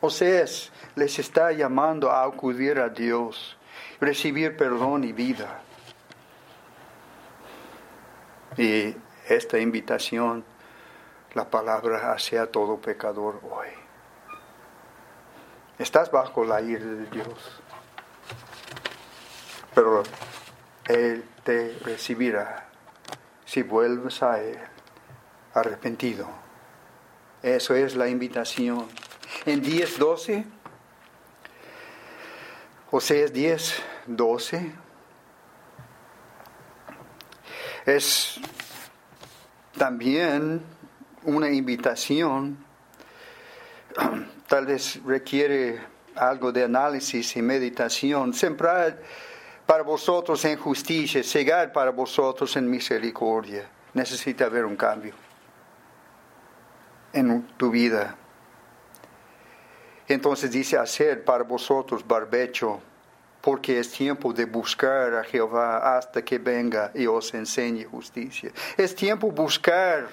Oseas 0.01 0.71
les 0.95 1.19
está 1.19 1.51
llamando 1.51 2.11
a 2.11 2.25
acudir 2.25 2.79
a 2.79 2.91
Dios 2.91 3.57
recibir 4.05 4.57
perdón 4.57 5.05
y 5.05 5.13
vida. 5.13 5.63
Y 8.57 8.95
esta 9.29 9.59
invitación, 9.59 10.45
la 11.33 11.51
palabra 11.51 12.13
hacia 12.13 12.51
todo 12.51 12.79
pecador 12.81 13.41
hoy. 13.43 13.69
Estás 15.79 16.11
bajo 16.11 16.45
la 16.45 16.61
ira 16.61 16.85
de 16.85 17.07
Dios, 17.07 17.63
pero 19.75 20.05
Él 20.87 21.25
te 21.43 21.77
recibirá 21.83 22.69
si 23.45 23.63
vuelves 23.63 24.23
a 24.23 24.41
Él 24.41 24.59
arrepentido. 25.55 26.29
Eso 27.43 27.75
es 27.75 27.97
la 27.97 28.09
invitación. 28.09 28.87
En 29.47 29.63
10.12 29.63 30.45
Oseas 32.97 33.33
10, 33.33 33.83
12. 34.07 34.73
Es 37.87 38.41
también 39.77 40.63
una 41.25 41.51
invitación, 41.51 42.57
tal 44.47 44.67
vez 44.67 45.03
requiere 45.05 45.81
algo 46.15 46.53
de 46.53 46.63
análisis 46.63 47.37
y 47.37 47.43
meditación. 47.43 48.33
Sembrar 48.33 49.03
para 49.67 49.83
vosotros 49.83 50.45
en 50.45 50.57
justicia, 50.57 51.25
cegar 51.25 51.73
para 51.73 51.91
vosotros 51.91 52.57
en 52.57 52.71
misericordia. 52.71 53.69
Necesita 53.93 54.45
haber 54.45 54.65
un 54.65 54.77
cambio 54.77 55.15
en 57.13 57.43
tu 57.57 57.73
vida. 57.73 58.17
Entonces 60.09 60.51
dice, 60.51 60.77
hacer 60.77 61.25
para 61.25 61.45
vosotros 61.45 62.07
barbecho, 62.07 62.81
porque 63.41 63.79
es 63.79 63.91
tiempo 63.91 64.33
de 64.33 64.47
buscar 64.47 65.15
a 65.15 65.25
Jehová 65.25 65.97
hasta 65.97 66.25
que 66.25 66.39
venga 66.39 66.91
y 66.95 67.07
os 67.07 67.33
enseñe 67.35 67.85
justicia. 67.85 68.51
Es 68.77 68.95
tiempo 68.95 69.31
buscar, 69.31 70.09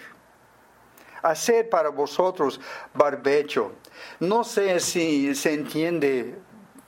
hacer 1.21 1.69
para 1.69 1.89
vosotros 1.89 2.59
barbecho. 2.93 3.73
No 4.19 4.43
sé 4.43 4.79
si 4.79 5.33
se 5.35 5.53
entiende 5.53 6.35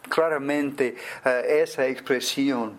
claramente 0.09 0.95
eh, 1.25 1.61
esa 1.63 1.87
expresión, 1.87 2.77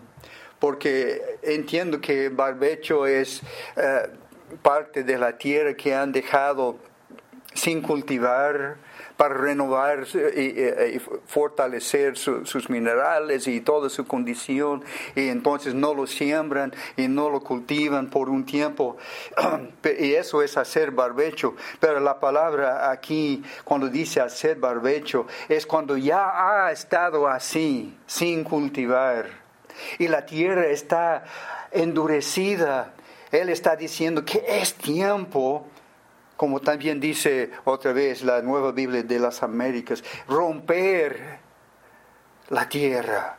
porque 0.58 1.38
entiendo 1.42 2.00
que 2.00 2.28
barbecho 2.28 3.06
es 3.06 3.42
eh, 3.76 4.10
parte 4.62 5.04
de 5.04 5.18
la 5.18 5.36
tierra 5.36 5.74
que 5.74 5.94
han 5.94 6.12
dejado 6.12 6.78
sin 7.54 7.80
cultivar, 7.80 8.76
para 9.16 9.34
renovar 9.34 10.06
y, 10.36 10.98
fortalecer 11.26 12.16
sus 12.16 12.68
minerales 12.68 13.46
y 13.46 13.60
toda 13.60 13.88
su 13.88 14.06
condición 14.06 14.82
y 15.14 15.28
entonces 15.28 15.74
no 15.74 15.94
lo 15.94 16.06
siembran 16.06 16.72
y 16.96 17.08
no 17.08 17.30
lo 17.30 17.40
cultivan 17.40 18.10
por 18.10 18.28
un 18.28 18.44
tiempo. 18.44 18.96
Y 19.98 20.14
eso 20.14 20.42
es 20.42 20.56
hacer 20.56 20.90
barbecho. 20.90 21.54
Pero 21.78 22.00
la 22.00 22.18
palabra 22.18 22.90
aquí 22.90 23.42
cuando 23.64 23.88
dice 23.88 24.20
hacer 24.20 24.56
barbecho 24.58 25.26
es 25.48 25.66
cuando 25.66 25.96
ya 25.96 26.66
ha 26.66 26.72
estado 26.72 27.28
así 27.28 27.96
sin 28.06 28.44
cultivar. 28.44 29.26
Y 29.98 30.08
la 30.08 30.26
tierra 30.26 30.66
está 30.66 31.24
endurecida. 31.70 32.94
Él 33.30 33.48
está 33.48 33.76
diciendo 33.76 34.24
que 34.24 34.44
es 34.46 34.74
tiempo 34.74 35.66
como 36.37 36.61
también 36.61 37.01
dice 37.01 37.51
otra 37.64 37.93
vez 37.93 38.22
la 38.22 38.43
nueva 38.43 38.72
Biblia 38.72 39.03
de 39.03 39.18
las 39.18 39.43
Américas, 39.43 40.03
romper 40.28 41.39
la 42.51 42.68
tierra, 42.68 43.39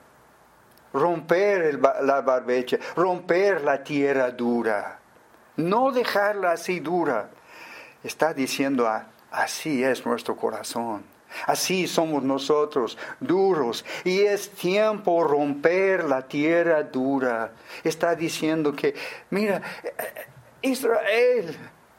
romper 0.94 1.80
la 1.80 2.22
barbecha, 2.22 2.78
romper 2.96 3.62
la 3.62 3.84
tierra 3.84 4.32
dura, 4.32 5.00
no 5.58 5.92
dejarla 5.92 6.52
así 6.52 6.80
dura. 6.80 7.30
Está 8.04 8.34
diciendo, 8.34 8.88
así 9.32 9.84
es 9.84 10.06
nuestro 10.06 10.36
corazón. 10.36 11.04
Así 11.48 11.88
somos 11.88 12.24
nosotros, 12.24 12.98
duros. 13.20 13.84
Y 14.04 14.22
es 14.22 14.52
tiempo 14.52 15.24
romper 15.24 16.04
la 16.06 16.22
tierra 16.28 16.84
dura. 16.84 17.52
Está 17.84 18.16
diciendo 18.16 18.74
que, 18.74 18.96
mira, 19.32 19.62
Israel, 20.62 21.58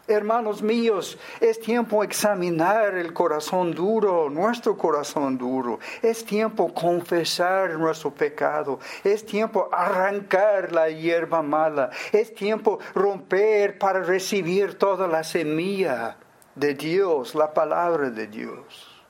Hermanos 0.09 0.63
míos, 0.63 1.19
es 1.41 1.59
tiempo 1.59 2.05
examinar 2.05 2.95
el 2.95 3.13
corazón 3.13 3.75
duro, 3.75 4.31
nuestro 4.31 4.77
corazón 4.77 5.37
duro. 5.37 5.81
Es 6.01 6.25
tiempo 6.25 6.73
confesar 6.73 7.77
nuestro 7.77 8.15
pecado. 8.15 8.79
Es 9.03 9.27
tiempo 9.27 9.69
arrancar 9.73 10.71
la 10.71 10.89
hierba 10.91 11.43
mala. 11.43 11.91
Es 12.13 12.33
tiempo 12.33 12.79
romper 12.95 13.79
para 13.79 14.01
recibir 14.01 14.79
toda 14.79 15.09
la 15.09 15.25
semilla 15.25 16.17
de 16.55 16.75
Dios, 16.75 17.35
la 17.35 17.53
palabra 17.53 18.09
de 18.11 18.29
Dios. 18.29 19.05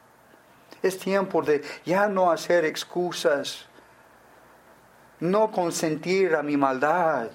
Es 0.82 0.98
tiempo 0.98 1.42
de 1.42 1.62
ya 1.84 2.08
no 2.08 2.30
hacer 2.30 2.64
excusas, 2.64 3.66
no 5.20 5.50
consentir 5.50 6.34
a 6.36 6.42
mi 6.42 6.56
maldad 6.56 7.28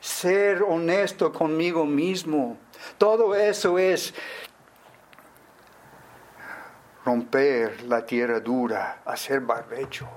ser 0.00 0.62
honesto 0.62 1.32
conmigo 1.32 1.84
mismo. 1.84 2.58
Todo 2.98 3.34
eso 3.34 3.78
es 3.78 4.14
romper 7.04 7.82
la 7.82 8.04
tierra 8.04 8.40
dura, 8.40 9.02
hacer 9.04 9.40
barbecho. 9.40 10.08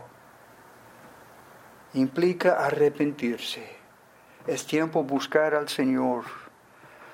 Implica 1.93 2.65
arrepentirse. 2.65 3.77
Es 4.47 4.65
tiempo 4.65 5.03
buscar 5.03 5.53
al 5.53 5.69
Señor 5.69 6.42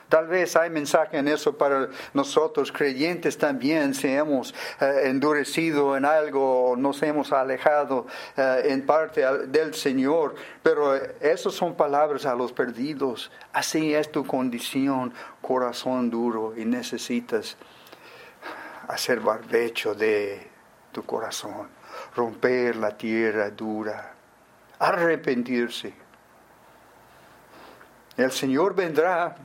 Tal 0.09 0.27
vez 0.27 0.55
hay 0.55 0.71
mensaje 0.71 1.17
en 1.17 1.27
eso 1.27 1.55
para 1.55 1.89
nosotros 2.15 2.71
creyentes 2.71 3.37
también, 3.37 3.93
si 3.93 4.07
hemos 4.07 4.55
eh, 4.81 5.03
endurecido 5.05 5.95
en 5.95 6.03
algo, 6.03 6.73
nos 6.75 7.01
hemos 7.03 7.31
alejado 7.31 8.07
eh, 8.35 8.63
en 8.65 8.87
parte 8.87 9.21
del 9.47 9.75
Señor, 9.75 10.33
pero 10.63 10.95
esas 10.95 11.53
son 11.53 11.75
palabras 11.75 12.25
a 12.25 12.33
los 12.33 12.51
perdidos. 12.51 13.31
Así 13.53 13.93
es 13.93 14.11
tu 14.11 14.25
condición, 14.25 15.13
corazón 15.43 16.09
duro, 16.09 16.55
y 16.57 16.65
necesitas 16.65 17.55
hacer 18.87 19.19
barbecho 19.19 19.93
de 19.93 20.49
tu 20.91 21.03
corazón, 21.03 21.69
romper 22.15 22.77
la 22.77 22.97
tierra 22.97 23.51
dura, 23.51 24.13
arrepentirse. 24.79 25.93
El 28.17 28.31
Señor 28.31 28.73
vendrá 28.73 29.35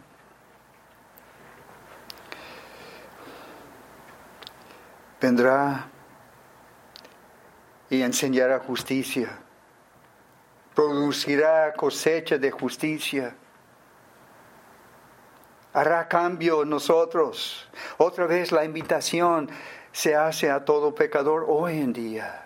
vendrá 5.25 5.89
y 7.89 8.03
enseñará 8.03 8.59
justicia, 8.59 9.39
producirá 10.75 11.73
cosecha 11.73 12.37
de 12.37 12.51
justicia, 12.51 13.35
hará 15.73 16.07
cambio 16.09 16.63
en 16.63 16.69
nosotros. 16.69 17.67
Otra 17.97 18.27
vez 18.27 18.53
la 18.53 18.67
invitación 18.67 19.49
se 19.93 20.15
hace 20.15 20.51
a 20.51 20.63
todo 20.63 20.95
pecador 20.95 21.47
hoy 21.49 21.79
en 21.79 21.95
día. 21.95 22.45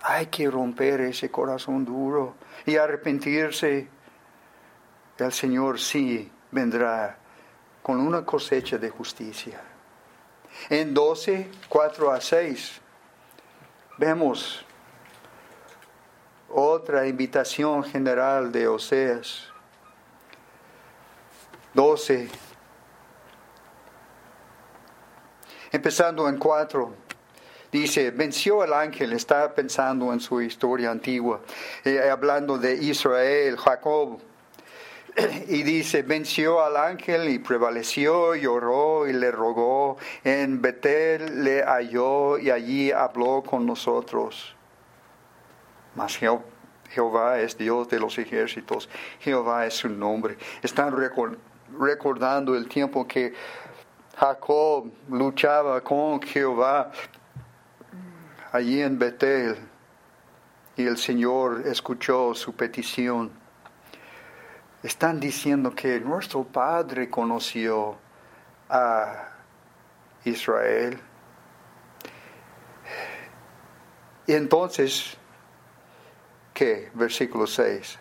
Hay 0.00 0.28
que 0.28 0.50
romper 0.50 1.02
ese 1.02 1.30
corazón 1.30 1.84
duro 1.84 2.36
y 2.64 2.76
arrepentirse. 2.76 3.86
El 5.18 5.32
Señor 5.32 5.78
sí 5.78 6.32
vendrá 6.52 7.18
con 7.82 8.00
una 8.00 8.24
cosecha 8.24 8.78
de 8.78 8.88
justicia. 8.88 9.71
En 10.68 10.94
12, 10.94 11.48
4 11.68 12.12
a 12.12 12.20
6, 12.20 12.80
vemos 13.98 14.64
otra 16.48 17.06
invitación 17.06 17.82
general 17.84 18.52
de 18.52 18.68
Oseas. 18.68 19.48
12, 21.74 22.28
empezando 25.72 26.28
en 26.28 26.36
4, 26.38 27.02
Dice, 27.72 28.10
venció 28.10 28.62
el 28.62 28.74
ángel, 28.74 29.14
está 29.14 29.54
pensando 29.54 30.12
en 30.12 30.20
su 30.20 30.42
historia 30.42 30.90
antigua, 30.90 31.40
eh, 31.82 32.10
hablando 32.10 32.58
de 32.58 32.74
Israel, 32.74 33.56
Jacob. 33.56 34.20
Y 35.48 35.62
dice, 35.62 36.02
venció 36.02 36.62
al 36.62 36.76
ángel 36.76 37.28
y 37.28 37.38
prevaleció, 37.38 38.34
lloró 38.34 39.06
y 39.06 39.12
le 39.12 39.30
rogó. 39.30 39.98
En 40.24 40.62
Betel 40.62 41.44
le 41.44 41.62
halló 41.62 42.38
y 42.38 42.50
allí 42.50 42.90
habló 42.90 43.42
con 43.42 43.66
nosotros. 43.66 44.54
Mas 45.94 46.18
Jehová 46.88 47.40
es 47.40 47.58
Dios 47.58 47.88
de 47.88 48.00
los 48.00 48.16
ejércitos, 48.18 48.88
Jehová 49.20 49.66
es 49.66 49.74
su 49.74 49.88
nombre. 49.88 50.38
Están 50.62 50.94
recordando 51.78 52.54
el 52.56 52.68
tiempo 52.68 53.06
que 53.06 53.34
Jacob 54.16 54.90
luchaba 55.10 55.82
con 55.82 56.22
Jehová 56.22 56.90
allí 58.52 58.80
en 58.80 58.98
Betel 58.98 59.56
y 60.76 60.86
el 60.86 60.96
Señor 60.96 61.62
escuchó 61.66 62.34
su 62.34 62.54
petición. 62.54 63.41
Están 64.82 65.20
diciendo 65.20 65.74
que 65.74 66.00
nuestro 66.00 66.42
Padre 66.42 67.08
conoció 67.08 67.96
a 68.68 69.28
Israel. 70.24 70.98
Y 74.26 74.32
entonces, 74.32 75.16
¿qué? 76.52 76.90
Versículo 76.94 77.46
6. 77.46 77.98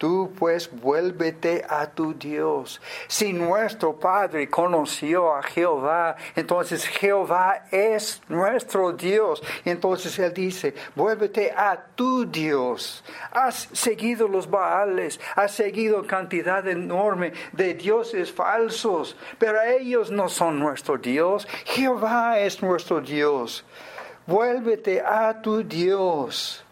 Tú 0.00 0.32
pues 0.34 0.70
vuélvete 0.80 1.62
a 1.68 1.86
tu 1.86 2.14
Dios. 2.14 2.80
Si 3.06 3.34
nuestro 3.34 4.00
Padre 4.00 4.48
conoció 4.48 5.36
a 5.36 5.42
Jehová, 5.42 6.16
entonces 6.34 6.86
Jehová 6.86 7.66
es 7.70 8.22
nuestro 8.26 8.92
Dios. 8.92 9.42
Entonces 9.62 10.18
Él 10.18 10.32
dice, 10.32 10.72
vuélvete 10.96 11.52
a 11.54 11.78
tu 11.94 12.24
Dios. 12.24 13.04
Has 13.30 13.68
seguido 13.74 14.26
los 14.26 14.48
Baales, 14.48 15.20
has 15.36 15.52
seguido 15.52 16.06
cantidad 16.06 16.66
enorme 16.66 17.34
de 17.52 17.74
dioses 17.74 18.32
falsos, 18.32 19.14
pero 19.38 19.60
ellos 19.60 20.10
no 20.10 20.30
son 20.30 20.58
nuestro 20.58 20.96
Dios. 20.96 21.46
Jehová 21.66 22.38
es 22.38 22.62
nuestro 22.62 23.02
Dios. 23.02 23.66
Vuélvete 24.26 25.02
a 25.02 25.42
tu 25.42 25.62
Dios 25.62 26.64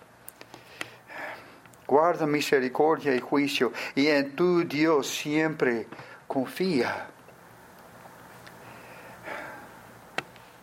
guarda 1.88 2.26
misericordia 2.26 3.14
y 3.14 3.18
juicio, 3.18 3.72
y 3.94 4.06
en 4.08 4.36
tu 4.36 4.62
Dios 4.62 5.08
siempre 5.08 5.86
confía. 6.28 7.08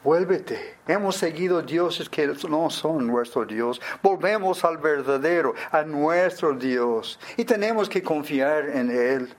Vuélvete. 0.03 0.75
Hemos 0.87 1.15
seguido 1.15 1.63
dioses 1.63 2.07
que 2.07 2.27
no 2.47 2.69
son 2.69 3.07
nuestro 3.07 3.43
Dios. 3.43 3.81
Volvemos 4.03 4.63
al 4.63 4.77
verdadero, 4.77 5.55
a 5.71 5.81
nuestro 5.81 6.53
Dios. 6.53 7.19
Y 7.37 7.43
tenemos 7.43 7.89
que 7.89 8.03
confiar 8.03 8.69
en 8.69 8.91
Él. 8.91 9.33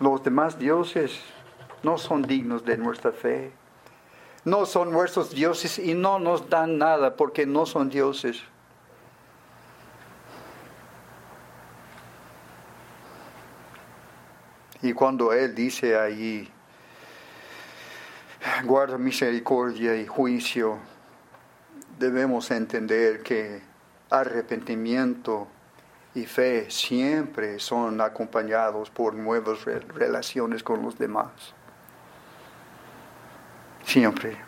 Los 0.00 0.24
demás 0.24 0.58
dioses 0.58 1.20
no 1.84 1.96
son 1.96 2.22
dignos 2.22 2.64
de 2.64 2.76
nuestra 2.76 3.12
fe 3.12 3.52
no 4.44 4.66
son 4.66 4.90
nuestros 4.90 5.30
dioses 5.30 5.78
y 5.78 5.94
no 5.94 6.18
nos 6.18 6.48
dan 6.50 6.78
nada 6.78 7.16
porque 7.16 7.46
no 7.46 7.66
son 7.66 7.88
dioses. 7.88 8.42
Y 14.82 14.92
cuando 14.94 15.32
Él 15.32 15.54
dice 15.54 15.96
allí, 15.96 16.48
guarda 18.64 18.98
misericordia 18.98 19.94
y 19.94 20.06
juicio, 20.06 20.78
debemos 22.00 22.50
entender 22.50 23.22
que 23.22 23.62
arrepentimiento 24.10 25.46
y 26.14 26.26
fe 26.26 26.68
siempre 26.68 27.60
son 27.60 28.00
acompañados 28.00 28.90
por 28.90 29.14
nuevas 29.14 29.64
relaciones 29.64 30.64
con 30.64 30.82
los 30.82 30.98
demás. 30.98 31.54
Siempre. 33.92 34.38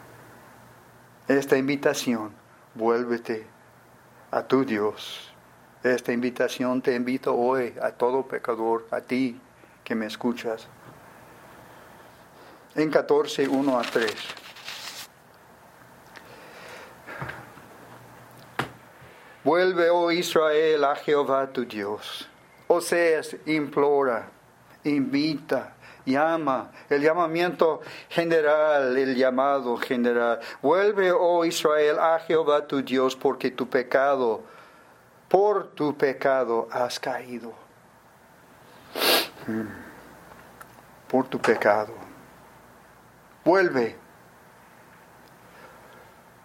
Esta 1.29 1.59
invitación, 1.59 2.33
vuélvete 2.75 3.47
a 4.31 4.43
tu 4.43 4.65
Dios. 4.65 5.31
Esta 5.83 6.15
invitación 6.15 6.81
te 6.81 6.95
invito 6.95 7.37
hoy 7.37 7.75
a 7.83 7.91
todo 7.91 8.27
pecador, 8.27 8.87
a 8.91 9.03
ti 9.03 9.39
que 9.85 9.95
me 9.95 10.07
escuchas. 10.07 10.67
En 12.75 12.91
14, 12.91 13.47
1 13.47 13.79
a 13.79 13.83
3. 13.83 14.15
Vuelve, 19.45 19.91
oh 19.91 20.11
Israel, 20.11 20.85
a 20.85 20.97
Jehová 20.97 21.53
tu 21.53 21.67
Dios. 21.67 22.31
Oseas 22.67 23.37
implora, 23.45 24.31
invita, 24.85 25.75
llama, 26.05 26.71
el 26.89 27.03
llamamiento 27.03 27.81
general, 28.09 28.97
el 28.97 29.15
llamado 29.15 29.77
general. 29.77 30.41
Vuelve, 30.63 31.13
oh 31.13 31.45
Israel, 31.45 31.99
a 31.99 32.19
Jehová 32.21 32.67
tu 32.67 32.83
Dios, 32.83 33.17
porque 33.17 33.51
tu 33.51 33.69
pecado, 33.69 34.43
por 35.29 35.69
tu 35.69 35.97
pecado 35.97 36.69
has 36.71 36.99
caído. 37.01 37.53
Hmm. 39.47 39.69
Por 41.09 41.27
tu 41.27 41.39
pecado. 41.39 41.93
Vuelve. 43.45 43.97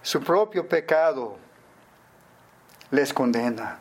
Su 0.01 0.21
propio 0.21 0.67
pecado 0.67 1.37
les 2.91 3.13
condena. 3.13 3.79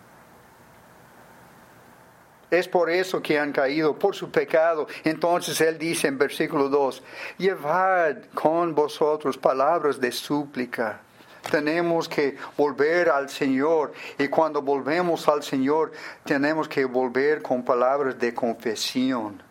Es 2.50 2.68
por 2.68 2.90
eso 2.90 3.20
que 3.20 3.38
han 3.38 3.52
caído, 3.52 3.98
por 3.98 4.14
su 4.14 4.30
pecado. 4.30 4.86
Entonces 5.04 5.60
Él 5.60 5.78
dice 5.78 6.08
en 6.08 6.18
versículo 6.18 6.68
2, 6.68 7.02
llevad 7.38 8.16
con 8.34 8.74
vosotros 8.74 9.36
palabras 9.36 10.00
de 10.00 10.12
súplica. 10.12 11.00
Tenemos 11.50 12.08
que 12.08 12.36
volver 12.56 13.08
al 13.08 13.28
Señor 13.28 13.92
y 14.18 14.28
cuando 14.28 14.60
volvemos 14.60 15.28
al 15.28 15.42
Señor 15.42 15.92
tenemos 16.24 16.68
que 16.68 16.84
volver 16.84 17.42
con 17.42 17.64
palabras 17.64 18.18
de 18.18 18.34
confesión. 18.34 19.47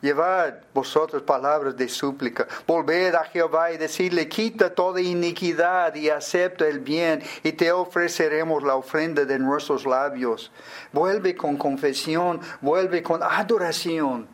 Llevad 0.00 0.54
vosotros 0.72 1.22
palabras 1.22 1.76
de 1.76 1.88
súplica. 1.88 2.46
Volved 2.66 3.14
a 3.14 3.24
Jehová 3.24 3.72
y 3.72 3.78
decirle, 3.78 4.28
quita 4.28 4.72
toda 4.72 5.00
iniquidad 5.00 5.94
y 5.96 6.08
acepta 6.08 6.68
el 6.68 6.78
bien 6.78 7.22
y 7.42 7.52
te 7.52 7.72
ofreceremos 7.72 8.62
la 8.62 8.76
ofrenda 8.76 9.24
de 9.24 9.38
nuestros 9.40 9.84
labios. 9.84 10.52
Vuelve 10.92 11.34
con 11.34 11.56
confesión, 11.56 12.40
vuelve 12.60 13.02
con 13.02 13.22
adoración. 13.22 14.28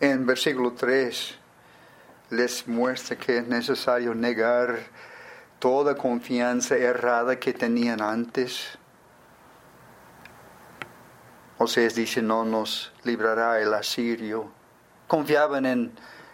En 0.00 0.26
versículo 0.26 0.72
3 0.72 1.38
les 2.28 2.68
muestra 2.68 3.16
que 3.16 3.38
es 3.38 3.46
necesario 3.46 4.14
negar 4.14 4.78
toda 5.64 5.94
confianza 5.94 6.76
errada 6.76 7.40
que 7.40 7.54
tenían 7.54 8.02
antes. 8.02 8.76
Oseas 11.56 11.94
dice, 11.94 12.20
no 12.20 12.44
nos 12.44 12.92
librará 13.02 13.58
el 13.62 13.72
asirio. 13.72 14.50
Confiaban 15.08 15.64
en 15.64 15.92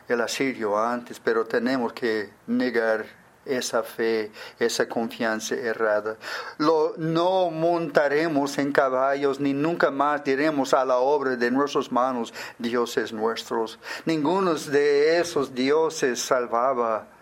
el 0.08 0.20
asirio 0.20 0.76
antes, 0.76 1.20
pero 1.20 1.44
tenemos 1.44 1.92
que 1.92 2.30
negar 2.48 3.06
esa 3.44 3.84
fe, 3.84 4.32
esa 4.58 4.88
confianza 4.88 5.54
errada. 5.54 6.16
Lo, 6.58 6.94
no 6.96 7.52
montaremos 7.52 8.58
en 8.58 8.72
caballos, 8.72 9.38
ni 9.38 9.54
nunca 9.54 9.92
más 9.92 10.24
diremos 10.24 10.74
a 10.74 10.84
la 10.84 10.96
obra 10.96 11.36
de 11.36 11.52
nuestras 11.52 11.92
manos, 11.92 12.34
dioses 12.58 13.12
nuestros. 13.12 13.78
Ninguno 14.06 14.54
de 14.54 15.20
esos 15.20 15.54
dioses 15.54 16.20
salvaba 16.20 17.19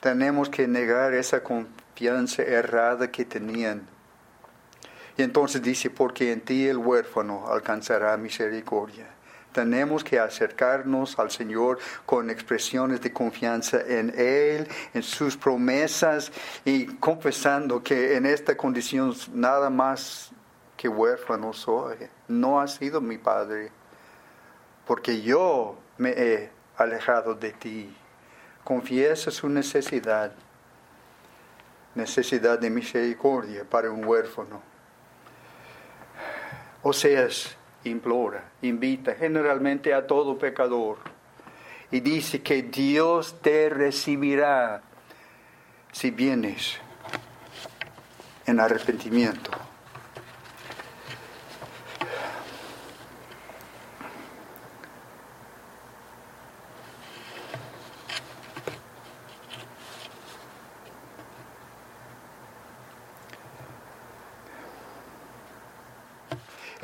tenemos 0.00 0.48
que 0.48 0.68
negar 0.68 1.14
esa 1.14 1.42
confianza 1.42 2.42
errada 2.42 3.10
que 3.10 3.24
tenían. 3.24 3.86
Y 5.16 5.22
entonces 5.22 5.60
dice, 5.60 5.90
porque 5.90 6.32
en 6.32 6.40
ti 6.42 6.68
el 6.68 6.76
huérfano 6.76 7.48
alcanzará 7.48 8.16
misericordia. 8.16 9.06
Tenemos 9.52 10.04
que 10.04 10.20
acercarnos 10.20 11.18
al 11.18 11.32
Señor 11.32 11.78
con 12.06 12.30
expresiones 12.30 13.00
de 13.00 13.12
confianza 13.12 13.80
en 13.80 14.12
Él, 14.16 14.68
en 14.94 15.02
sus 15.02 15.36
promesas 15.36 16.30
y 16.64 16.86
confesando 16.86 17.82
que 17.82 18.16
en 18.16 18.26
esta 18.26 18.56
condición 18.56 19.12
nada 19.32 19.70
más 19.70 20.30
que 20.76 20.88
huérfano 20.88 21.52
soy. 21.52 21.96
No 22.28 22.60
ha 22.60 22.68
sido 22.68 23.00
mi 23.00 23.18
Padre, 23.18 23.72
porque 24.86 25.22
yo 25.22 25.76
me 25.96 26.10
he 26.10 26.50
alejado 26.76 27.34
de 27.34 27.50
ti 27.52 27.96
confiesa 28.68 29.30
su 29.30 29.48
necesidad. 29.48 30.30
necesidad 31.94 32.58
de 32.58 32.68
misericordia 32.68 33.64
para 33.64 33.90
un 33.90 34.04
huérfano. 34.04 34.60
Oseas 36.82 37.56
implora, 37.84 38.44
invita 38.60 39.14
generalmente 39.14 39.94
a 39.94 40.06
todo 40.06 40.38
pecador 40.38 40.98
y 41.90 42.00
dice 42.00 42.42
que 42.42 42.62
Dios 42.62 43.40
te 43.40 43.70
recibirá 43.70 44.82
si 45.90 46.10
vienes 46.10 46.76
en 48.44 48.60
arrepentimiento. 48.60 49.50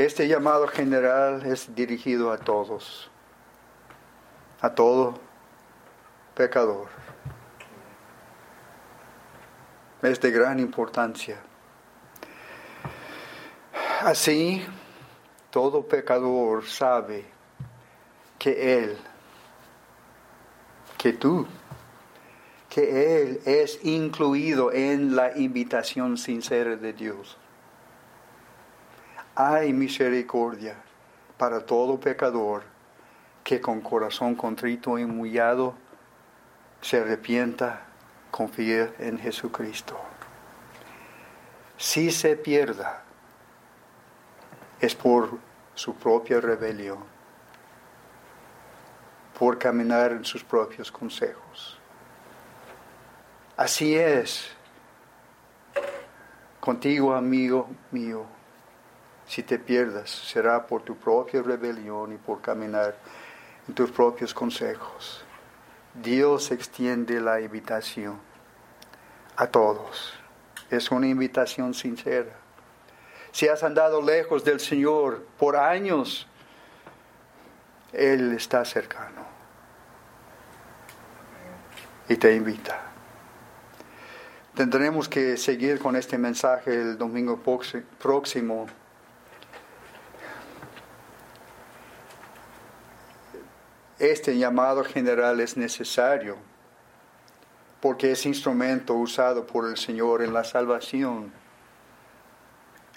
Este 0.04 0.28
llamado 0.28 0.68
general 0.68 1.46
es 1.46 1.74
dirigido 1.74 2.30
a 2.30 2.36
todos, 2.36 3.10
a 4.60 4.68
todo 4.74 5.18
pecador. 6.34 6.88
Es 10.02 10.20
de 10.20 10.30
gran 10.30 10.60
importancia. 10.60 11.38
Así, 14.02 14.62
todo 15.50 15.88
pecador 15.88 16.66
sabe 16.66 17.24
que 18.38 18.80
Él, 18.80 18.98
que 20.98 21.14
tú, 21.14 21.46
que 22.68 23.22
Él 23.22 23.40
es 23.46 23.82
incluido 23.82 24.70
en 24.70 25.16
la 25.16 25.34
invitación 25.34 26.18
sincera 26.18 26.76
de 26.76 26.92
Dios 26.92 27.38
hay 29.36 29.72
misericordia 29.72 30.76
para 31.36 31.66
todo 31.66 31.98
pecador 31.98 32.62
que 33.42 33.60
con 33.60 33.80
corazón 33.80 34.34
contrito 34.36 34.98
y 34.98 35.04
humillado 35.04 35.74
se 36.80 37.00
arrepienta, 37.00 37.82
confíe 38.30 38.92
en 38.98 39.18
Jesucristo. 39.18 39.98
Si 41.76 42.10
se 42.10 42.36
pierda, 42.36 43.02
es 44.80 44.94
por 44.94 45.38
su 45.74 45.94
propia 45.96 46.40
rebelión, 46.40 46.98
por 49.38 49.58
caminar 49.58 50.12
en 50.12 50.24
sus 50.24 50.44
propios 50.44 50.92
consejos. 50.92 51.78
Así 53.56 53.96
es 53.96 54.50
contigo, 56.60 57.14
amigo 57.14 57.68
mío 57.90 58.33
si 59.26 59.42
te 59.42 59.58
pierdas, 59.58 60.10
será 60.10 60.66
por 60.66 60.82
tu 60.82 60.96
propia 60.96 61.42
rebelión 61.42 62.12
y 62.12 62.16
por 62.16 62.40
caminar 62.40 62.96
en 63.66 63.74
tus 63.74 63.90
propios 63.90 64.34
consejos. 64.34 65.24
Dios 65.94 66.50
extiende 66.50 67.20
la 67.20 67.40
invitación 67.40 68.18
a 69.36 69.46
todos. 69.46 70.14
Es 70.70 70.90
una 70.90 71.06
invitación 71.06 71.74
sincera. 71.74 72.32
Si 73.32 73.48
has 73.48 73.62
andado 73.62 74.02
lejos 74.02 74.44
del 74.44 74.60
Señor 74.60 75.26
por 75.38 75.56
años, 75.56 76.26
Él 77.92 78.32
está 78.32 78.64
cercano 78.64 79.24
y 82.08 82.16
te 82.16 82.34
invita. 82.34 82.80
Tendremos 84.54 85.08
que 85.08 85.36
seguir 85.36 85.80
con 85.80 85.96
este 85.96 86.16
mensaje 86.16 86.74
el 86.74 86.98
domingo 86.98 87.40
próximo. 87.98 88.66
Este 94.04 94.36
llamado 94.36 94.84
general 94.84 95.40
es 95.40 95.56
necesario 95.56 96.36
porque 97.80 98.12
es 98.12 98.26
instrumento 98.26 98.92
usado 98.92 99.46
por 99.46 99.66
el 99.66 99.78
Señor 99.78 100.20
en 100.20 100.34
la 100.34 100.44
salvación. 100.44 101.32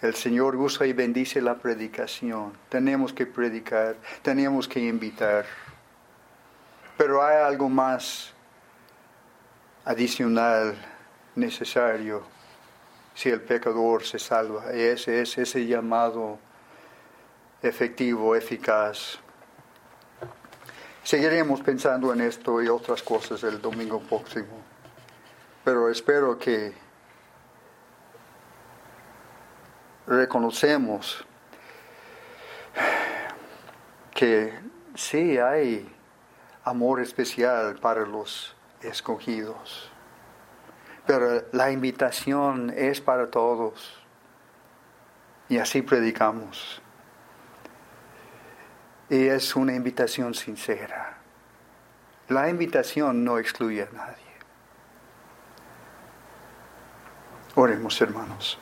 El 0.01 0.15
Señor 0.15 0.57
usa 0.57 0.85
y 0.85 0.91
bendice 0.91 1.41
la 1.41 1.55
predicación. 1.55 2.57
Tenemos 2.67 3.13
que 3.13 3.25
predicar, 3.25 3.95
tenemos 4.21 4.67
que 4.67 4.81
invitar. 4.81 5.45
Pero 6.97 7.23
hay 7.23 7.37
algo 7.37 7.69
más 7.69 8.33
adicional 9.85 10.75
necesario 11.35 12.23
si 13.15 13.29
el 13.29 13.39
pecador 13.39 14.03
se 14.03 14.19
salva. 14.19 14.73
Ese 14.73 15.21
es 15.21 15.37
ese 15.37 15.65
llamado 15.65 16.37
efectivo, 17.61 18.35
eficaz. 18.35 19.21
Seguiremos 21.07 21.61
pensando 21.61 22.11
en 22.11 22.19
esto 22.19 22.61
y 22.61 22.67
otras 22.67 23.01
cosas 23.01 23.41
el 23.43 23.61
domingo 23.61 24.01
próximo, 24.01 24.59
pero 25.63 25.89
espero 25.89 26.37
que 26.37 26.73
reconocemos 30.05 31.23
que 34.13 34.53
sí 34.95 35.37
hay 35.37 35.89
amor 36.65 36.99
especial 36.99 37.75
para 37.75 38.05
los 38.05 38.53
escogidos, 38.81 39.89
pero 41.05 41.45
la 41.53 41.71
invitación 41.71 42.69
es 42.75 42.99
para 42.99 43.31
todos. 43.31 43.97
Y 45.47 45.57
así 45.57 45.81
predicamos. 45.81 46.81
Es 49.09 49.55
una 49.55 49.73
invitación 49.73 50.33
sincera. 50.33 51.17
La 52.27 52.49
invitación 52.49 53.23
no 53.23 53.39
excluye 53.39 53.83
a 53.83 53.89
nadie. 53.93 54.27
Oremos, 57.55 57.99
hermanos. 58.01 58.59